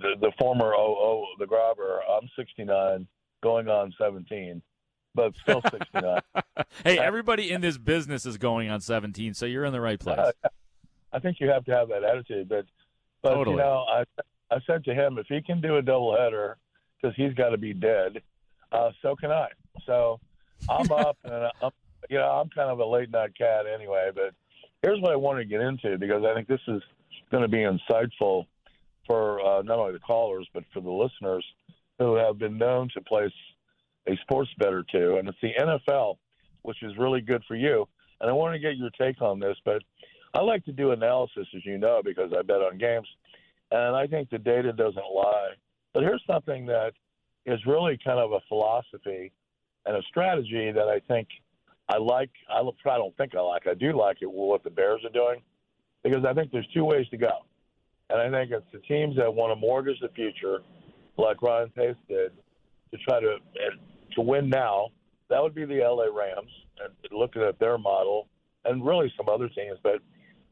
[0.00, 1.98] the the former OO the Grobber.
[2.08, 3.06] I'm 69,
[3.42, 4.62] going on 17,
[5.14, 6.20] but still 69.
[6.84, 10.32] Hey, everybody in this business is going on 17, so you're in the right place.
[11.12, 12.48] I think you have to have that attitude.
[12.48, 12.66] But
[13.22, 13.56] but Totally.
[13.56, 14.04] you know, I
[14.50, 16.54] I said to him, if he can do a doubleheader,
[17.00, 18.22] because he's got to be dead,
[18.72, 19.48] uh, so can I.
[19.86, 20.20] So
[20.68, 21.70] I'm up, and I'm
[22.08, 24.10] you know I'm kind of a late night cat anyway.
[24.14, 24.34] But
[24.82, 26.82] here's what I want to get into because I think this is
[27.30, 28.46] going to be insightful
[29.06, 31.44] for uh, not only the callers but for the listeners
[31.98, 33.32] who have been known to place
[34.06, 36.16] a sports bet or two, and it's the NFL,
[36.62, 37.86] which is really good for you.
[38.20, 39.82] And I want to get your take on this, but
[40.34, 43.08] I like to do analysis, as you know, because I bet on games,
[43.70, 45.52] and I think the data doesn't lie.
[45.94, 46.92] But here's something that
[47.46, 49.32] is really kind of a philosophy
[49.86, 51.28] and a strategy that I think
[51.88, 52.30] I like.
[52.50, 53.66] I don't- think I like.
[53.66, 54.30] I do like it.
[54.30, 55.42] What the Bears are doing,
[56.02, 57.44] because I think there's two ways to go,
[58.10, 60.62] and I think it's the teams that want to mortgage the future,
[61.16, 62.32] like Ryan Pace did,
[62.90, 63.38] to try to
[64.12, 64.90] to win now.
[65.28, 66.50] That would be the LA Rams,
[66.82, 68.28] and looking at their model,
[68.64, 69.78] and really some other teams.
[69.82, 70.00] But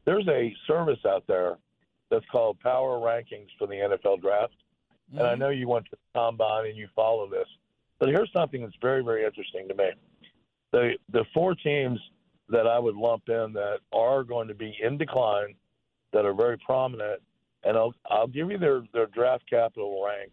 [0.07, 1.57] there's a service out there
[2.09, 4.53] that's called Power Rankings for the NFL Draft,
[5.11, 5.41] and I mm-hmm.
[5.41, 7.47] know you went to the combine and you follow this.
[7.99, 9.89] But here's something that's very, very interesting to me.
[10.71, 11.99] The the four teams
[12.49, 15.55] that I would lump in that are going to be in decline,
[16.13, 17.21] that are very prominent,
[17.65, 20.31] and I'll I'll give you their their draft capital rank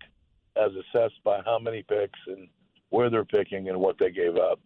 [0.56, 2.46] as assessed by how many picks and
[2.90, 4.60] where they're picking and what they gave up.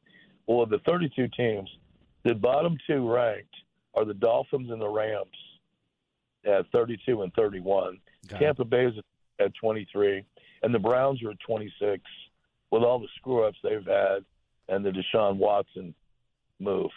[0.46, 1.70] Well, of the 32 teams,
[2.24, 3.54] the bottom two ranked
[3.94, 5.26] are the Dolphins and the Rams
[6.44, 7.98] at 32 and 31.
[8.28, 8.40] Got.
[8.40, 8.94] Tampa Bay is
[9.40, 10.24] at 23,
[10.62, 12.02] and the Browns are at 26
[12.70, 14.24] with all the screw ups they've had
[14.68, 15.94] and the Deshaun Watson
[16.60, 16.90] move.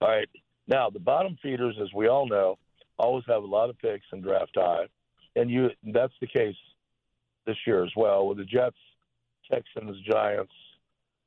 [0.00, 0.28] All right.
[0.68, 2.58] Now, the bottom feeders, as we all know,
[2.98, 4.86] always have a lot of picks and draft high.
[5.34, 6.56] And you that's the case
[7.46, 8.76] this year as well with the Jets,
[9.50, 10.52] Texans, Giants,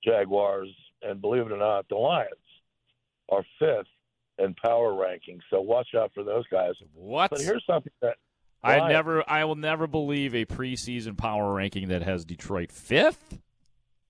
[0.04, 0.70] Jaguars,
[1.02, 2.34] and believe it or not, the Lions
[3.30, 3.88] are fifth
[4.40, 5.42] in power rankings.
[5.50, 6.74] So watch out for those guys.
[6.94, 7.30] What?
[7.30, 8.18] But here's something that
[8.64, 13.38] I never, I will never believe a preseason power ranking that has Detroit fifth.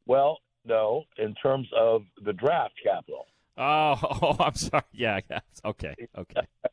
[0.05, 3.27] Well, no, in terms of the draft capital.
[3.57, 4.83] Oh, oh I'm sorry.
[4.91, 5.39] Yeah, yeah.
[5.65, 6.41] Okay, okay.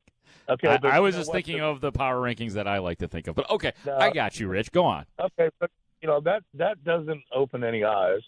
[0.49, 3.27] Okay, I, I was just thinking of the power rankings that I like to think
[3.27, 3.35] of.
[3.35, 3.97] But okay, No.
[3.97, 4.71] I got you, Rich.
[4.71, 5.05] Go on.
[5.19, 8.21] Okay, but you know that that doesn't open any eyes.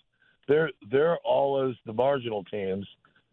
[0.48, 2.88] They're they're always the marginal teams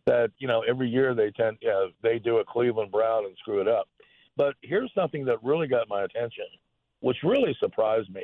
[0.05, 3.61] that you know every year they tend yeah they do a Cleveland Brown and screw
[3.61, 3.87] it up.
[4.37, 6.45] But here's something that really got my attention,
[6.99, 8.23] which really surprised me,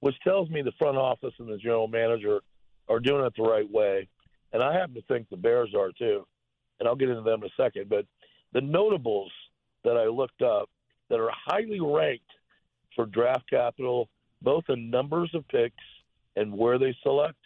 [0.00, 2.40] which tells me the front office and the general manager
[2.88, 4.08] are doing it the right way,
[4.52, 6.26] and I happen to think the Bears are too,
[6.78, 7.88] and I'll get into them in a second.
[7.88, 8.06] But
[8.52, 9.30] the notables
[9.84, 10.70] that I looked up
[11.10, 12.30] that are highly ranked
[12.94, 14.08] for draft capital,
[14.42, 15.74] both in numbers of picks
[16.36, 17.36] and where they select.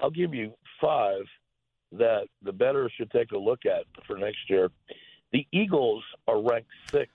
[0.00, 1.22] I'll give you five
[1.98, 4.70] that the betters should take a look at for next year.
[5.32, 7.12] The Eagles are ranked sixth.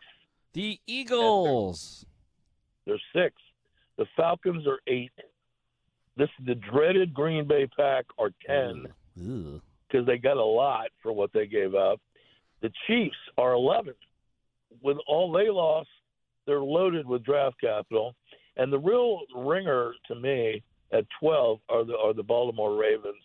[0.54, 2.06] The Eagles.
[2.86, 3.44] They're sixth.
[3.98, 5.12] The Falcons are eight.
[6.18, 8.86] This the dreaded Green Bay Pack are ten
[9.88, 12.00] because they got a lot for what they gave up.
[12.62, 13.94] The Chiefs are 11.
[14.82, 15.90] With all they lost,
[16.46, 18.16] they're loaded with draft capital.
[18.58, 20.62] And the real ringer to me
[20.92, 23.16] at 12 are the are the Baltimore Ravens.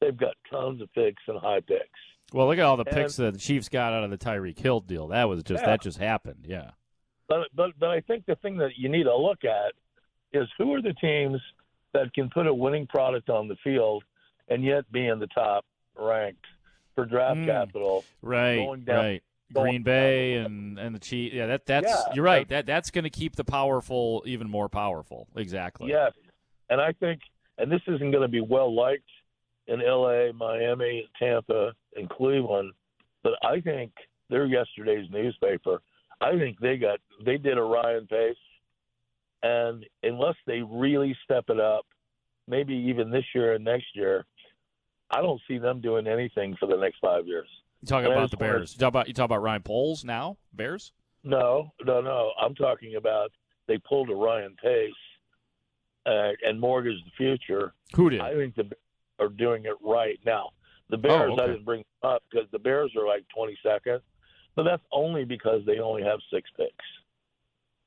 [0.00, 1.88] They've got tons of picks and high picks.
[2.32, 4.58] Well, look at all the And- picks that the Chiefs got out of the Tyreek
[4.58, 5.08] Hill deal.
[5.08, 5.66] That was just Yeah.
[5.70, 6.44] that just happened.
[6.46, 6.72] Yeah.
[7.28, 9.72] But but but I think the thing that you need to look at
[10.32, 11.40] is who are the teams
[11.92, 14.04] that can put a winning product on the field
[14.48, 15.64] and yet be in the top
[15.96, 16.44] ranked
[16.94, 17.46] for draft Mm.
[17.46, 18.04] capital.
[18.22, 18.56] Right.
[18.56, 19.22] Going down- right.
[19.52, 21.32] going Green Bay and and the Chiefs.
[21.34, 22.14] Yeah, that that's Yeah.
[22.14, 22.48] you're right.
[22.48, 25.28] That that's going to keep the powerful even more powerful.
[25.36, 25.90] Exactly.
[25.90, 26.12] Yes,
[26.68, 27.20] and I think,
[27.56, 29.08] and this isn't going to be well liked
[29.68, 32.72] in L.A., Miami, Tampa, and Cleveland,
[33.22, 33.92] but I think
[34.30, 35.82] they're yesterday's newspaper.
[36.20, 38.36] I think they got they did a Ryan Pace,
[39.42, 41.84] and unless they really step it up,
[42.48, 44.24] maybe even this year and next year,
[45.10, 47.48] I don't see them doing anything for the next five years.
[47.82, 48.74] You talking I about the Bears?
[48.74, 50.38] You talk about you talk about Ryan Poles now?
[50.52, 50.92] Bears?
[51.22, 52.32] No, no, no.
[52.40, 53.30] I'm talking about
[53.68, 54.92] they pulled a Ryan Pace
[56.06, 57.74] uh, and mortgaged the future.
[57.94, 58.20] Who did?
[58.20, 58.70] I think the
[59.18, 60.50] are doing it right now.
[60.90, 61.42] The Bears, Oh, okay.
[61.42, 64.00] I didn't bring up because the Bears are like 22nd.
[64.54, 66.84] but that's only because they only have six picks.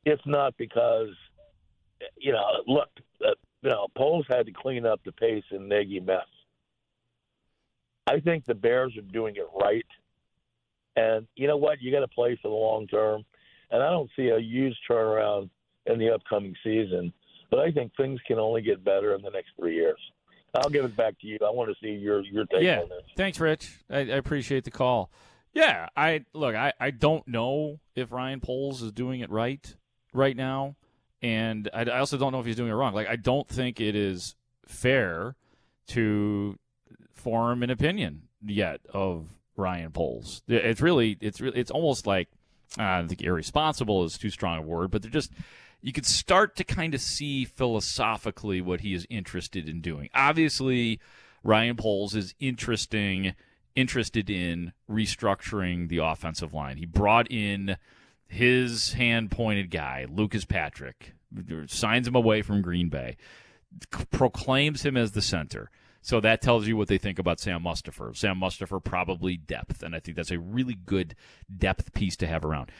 [0.06, 1.10] It's not because,
[2.18, 2.90] you know, look,
[3.26, 6.26] uh, you know, Poles had to clean up the pace and Nagy mess.
[8.08, 9.86] I think the Bears are doing it right.
[10.96, 11.82] And you know what?
[11.82, 13.24] You got to play for the long term.
[13.72, 15.50] And I don't see a huge turnaround
[15.86, 17.14] in the upcoming season.
[17.52, 20.00] But I think things can only get better in the next three years.
[20.56, 21.38] I'll give it back to you.
[21.46, 22.82] I want to see your your take yeah.
[22.82, 23.04] on this.
[23.16, 23.80] Thanks, Rich.
[23.90, 25.12] I, I appreciate the call.
[25.54, 26.56] Yeah, I look.
[26.56, 29.76] I, I don't know if Ryan Poles is doing it right
[30.14, 30.76] right now,
[31.22, 32.94] and I, I also don't know if he's doing it wrong.
[32.94, 34.36] Like I don't think it is
[34.66, 35.36] fair
[35.88, 36.58] to
[37.14, 40.44] form an opinion yet of Ryan Poles.
[40.48, 42.30] It's really it's really it's almost like
[42.78, 45.32] uh, I think irresponsible is too strong a word, but they're just
[45.82, 50.10] you could start to kind of see philosophically what he is interested in doing.
[50.14, 51.00] Obviously,
[51.44, 53.34] Ryan Poles is interesting
[53.76, 56.78] interested in restructuring the offensive line.
[56.78, 57.78] He brought in
[58.28, 61.14] his hand pointed guy, Lucas Patrick,
[61.68, 63.16] signs him away from Green Bay,
[64.12, 65.70] proclaims him as the center.
[66.02, 68.16] So that tells you what they think about Sam Mustipher.
[68.16, 71.16] Sam Mustipher probably depth, and I think that's a really good
[71.56, 72.72] depth piece to have around.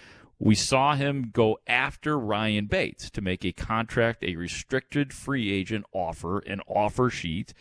[0.42, 5.86] We saw him go after Ryan Bates to make a contract, a restricted free agent
[5.92, 7.54] offer, an offer sheet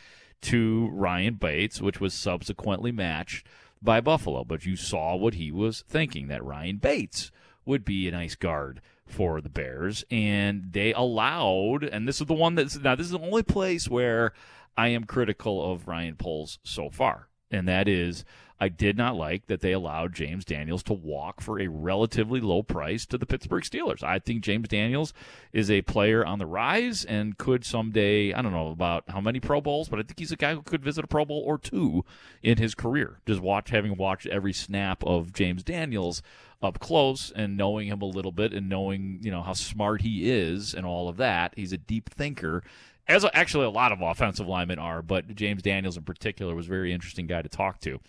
[0.43, 3.45] to Ryan Bates, which was subsequently matched
[3.83, 4.45] by Buffalo.
[4.45, 7.33] But you saw what he was thinking that Ryan Bates
[7.65, 10.05] would be a nice guard for the Bears.
[10.09, 13.89] And they allowed, and this is the one that's now, this is the only place
[13.89, 14.33] where
[14.77, 17.29] I am critical of Ryan Poles so far.
[17.51, 18.25] And that is
[18.61, 22.63] I did not like that they allowed James Daniels to walk for a relatively low
[22.63, 24.03] price to the Pittsburgh Steelers.
[24.03, 25.13] I think James Daniels
[25.53, 29.39] is a player on the rise and could someday, I don't know about how many
[29.39, 31.57] Pro Bowls, but I think he's a guy who could visit a Pro Bowl or
[31.57, 32.05] two
[32.43, 33.21] in his career.
[33.27, 36.21] Just watch having watched every snap of James Daniels
[36.61, 40.29] up close and knowing him a little bit and knowing, you know, how smart he
[40.31, 41.53] is and all of that.
[41.55, 42.65] He's a deep thinker
[43.07, 46.71] as actually a lot of offensive linemen are, but James Daniels in particular was a
[46.71, 48.01] very interesting guy to talk to.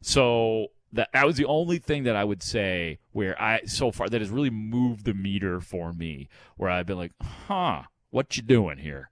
[0.00, 4.08] So that that was the only thing that I would say where I so far
[4.08, 8.42] that has really moved the meter for me, where I've been like, huh, what you
[8.42, 9.10] doing here?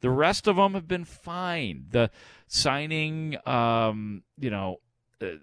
[0.00, 1.86] The rest of them have been fine.
[1.90, 2.10] The
[2.46, 4.76] signing, um, you know,
[5.20, 5.36] uh,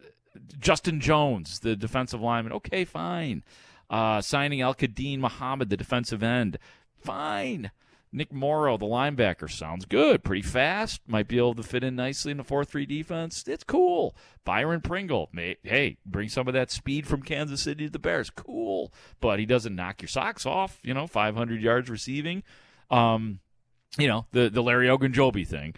[0.59, 3.43] Justin Jones, the defensive lineman, okay, fine.
[3.89, 6.57] Uh, signing Al Quadin Muhammad, the defensive end,
[6.97, 7.71] fine.
[8.13, 10.23] Nick Morrow, the linebacker, sounds good.
[10.23, 11.01] Pretty fast.
[11.07, 13.43] Might be able to fit in nicely in the 4 3 defense.
[13.47, 14.15] It's cool.
[14.45, 18.29] Byron Pringle, may, hey, bring some of that speed from Kansas City to the Bears.
[18.29, 18.93] Cool.
[19.19, 22.43] But he doesn't knock your socks off, you know, 500 yards receiving.
[22.91, 23.39] Um,
[23.97, 25.73] you know, the, the Larry Ogunjobi thing.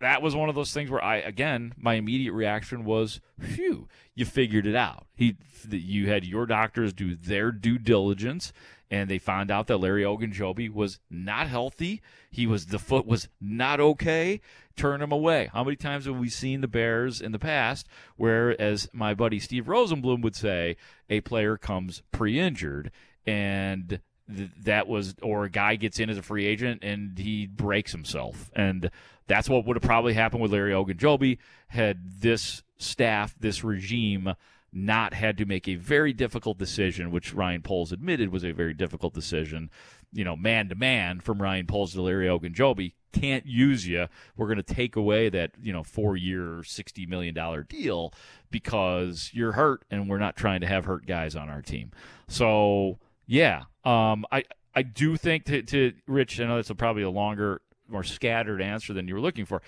[0.00, 4.24] That was one of those things where I, again, my immediate reaction was, phew, you
[4.24, 5.06] figured it out.
[5.14, 5.36] He,
[5.68, 8.52] you had your doctors do their due diligence
[8.90, 12.00] and they found out that Larry Ogunjobi was not healthy.
[12.30, 14.40] He was the foot was not okay.
[14.76, 15.50] Turn him away.
[15.52, 19.38] How many times have we seen the Bears in the past where, as my buddy
[19.38, 20.76] Steve Rosenbloom would say,
[21.10, 22.90] a player comes pre-injured
[23.26, 24.00] and
[24.34, 27.92] th- that was or a guy gets in as a free agent and he breaks
[27.92, 28.90] himself and
[29.26, 34.34] that's what would have probably happened with Larry Ogunjobi had this staff, this regime
[34.72, 38.74] not had to make a very difficult decision, which Ryan Poles admitted was a very
[38.74, 39.70] difficult decision,
[40.12, 42.92] you know, man to man from Ryan Poles to Larry Ogunjobi.
[43.12, 44.06] Can't use you.
[44.36, 47.34] We're going to take away that, you know, four year, $60 million
[47.68, 48.12] deal
[48.50, 51.90] because you're hurt and we're not trying to have hurt guys on our team.
[52.28, 54.44] So, yeah, um, I,
[54.74, 58.60] I do think to, to Rich, I know that's a, probably a longer, more scattered
[58.60, 59.62] answer than you were looking for.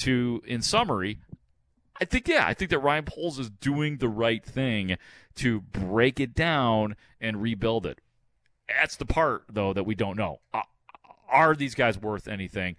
[0.00, 1.18] To, in summary,
[2.02, 4.96] I think yeah, I think that Ryan Poles is doing the right thing
[5.36, 8.00] to break it down and rebuild it.
[8.68, 10.40] That's the part though that we don't know.
[10.52, 10.62] Uh,
[11.28, 12.74] are these guys worth anything?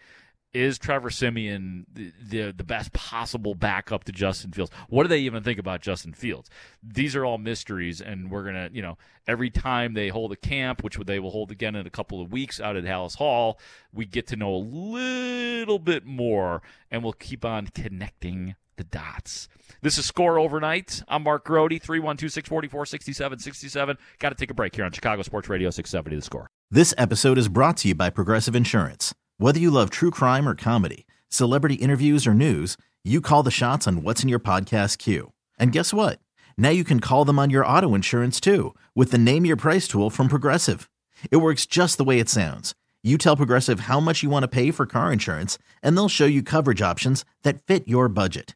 [0.53, 4.71] Is Trevor Siemian the, the, the best possible backup to Justin Fields?
[4.89, 6.49] What do they even think about Justin Fields?
[6.83, 10.83] These are all mysteries, and we're gonna, you know, every time they hold a camp,
[10.83, 13.57] which they will hold again in a couple of weeks out at Halas Hall,
[13.93, 16.61] we get to know a little bit more,
[16.91, 19.47] and we'll keep on connecting the dots.
[19.81, 21.03] This is Score Overnight.
[21.07, 23.97] I'm Mark Grote, 312 644 6767.
[24.19, 26.47] Got to take a break here on Chicago Sports Radio 670 The Score.
[26.71, 29.13] This episode is brought to you by Progressive Insurance.
[29.37, 33.87] Whether you love true crime or comedy, celebrity interviews or news, you call the shots
[33.87, 35.33] on what's in your podcast queue.
[35.59, 36.19] And guess what?
[36.57, 39.87] Now you can call them on your auto insurance too with the Name Your Price
[39.87, 40.89] tool from Progressive.
[41.29, 42.73] It works just the way it sounds.
[43.03, 46.25] You tell Progressive how much you want to pay for car insurance, and they'll show
[46.25, 48.55] you coverage options that fit your budget.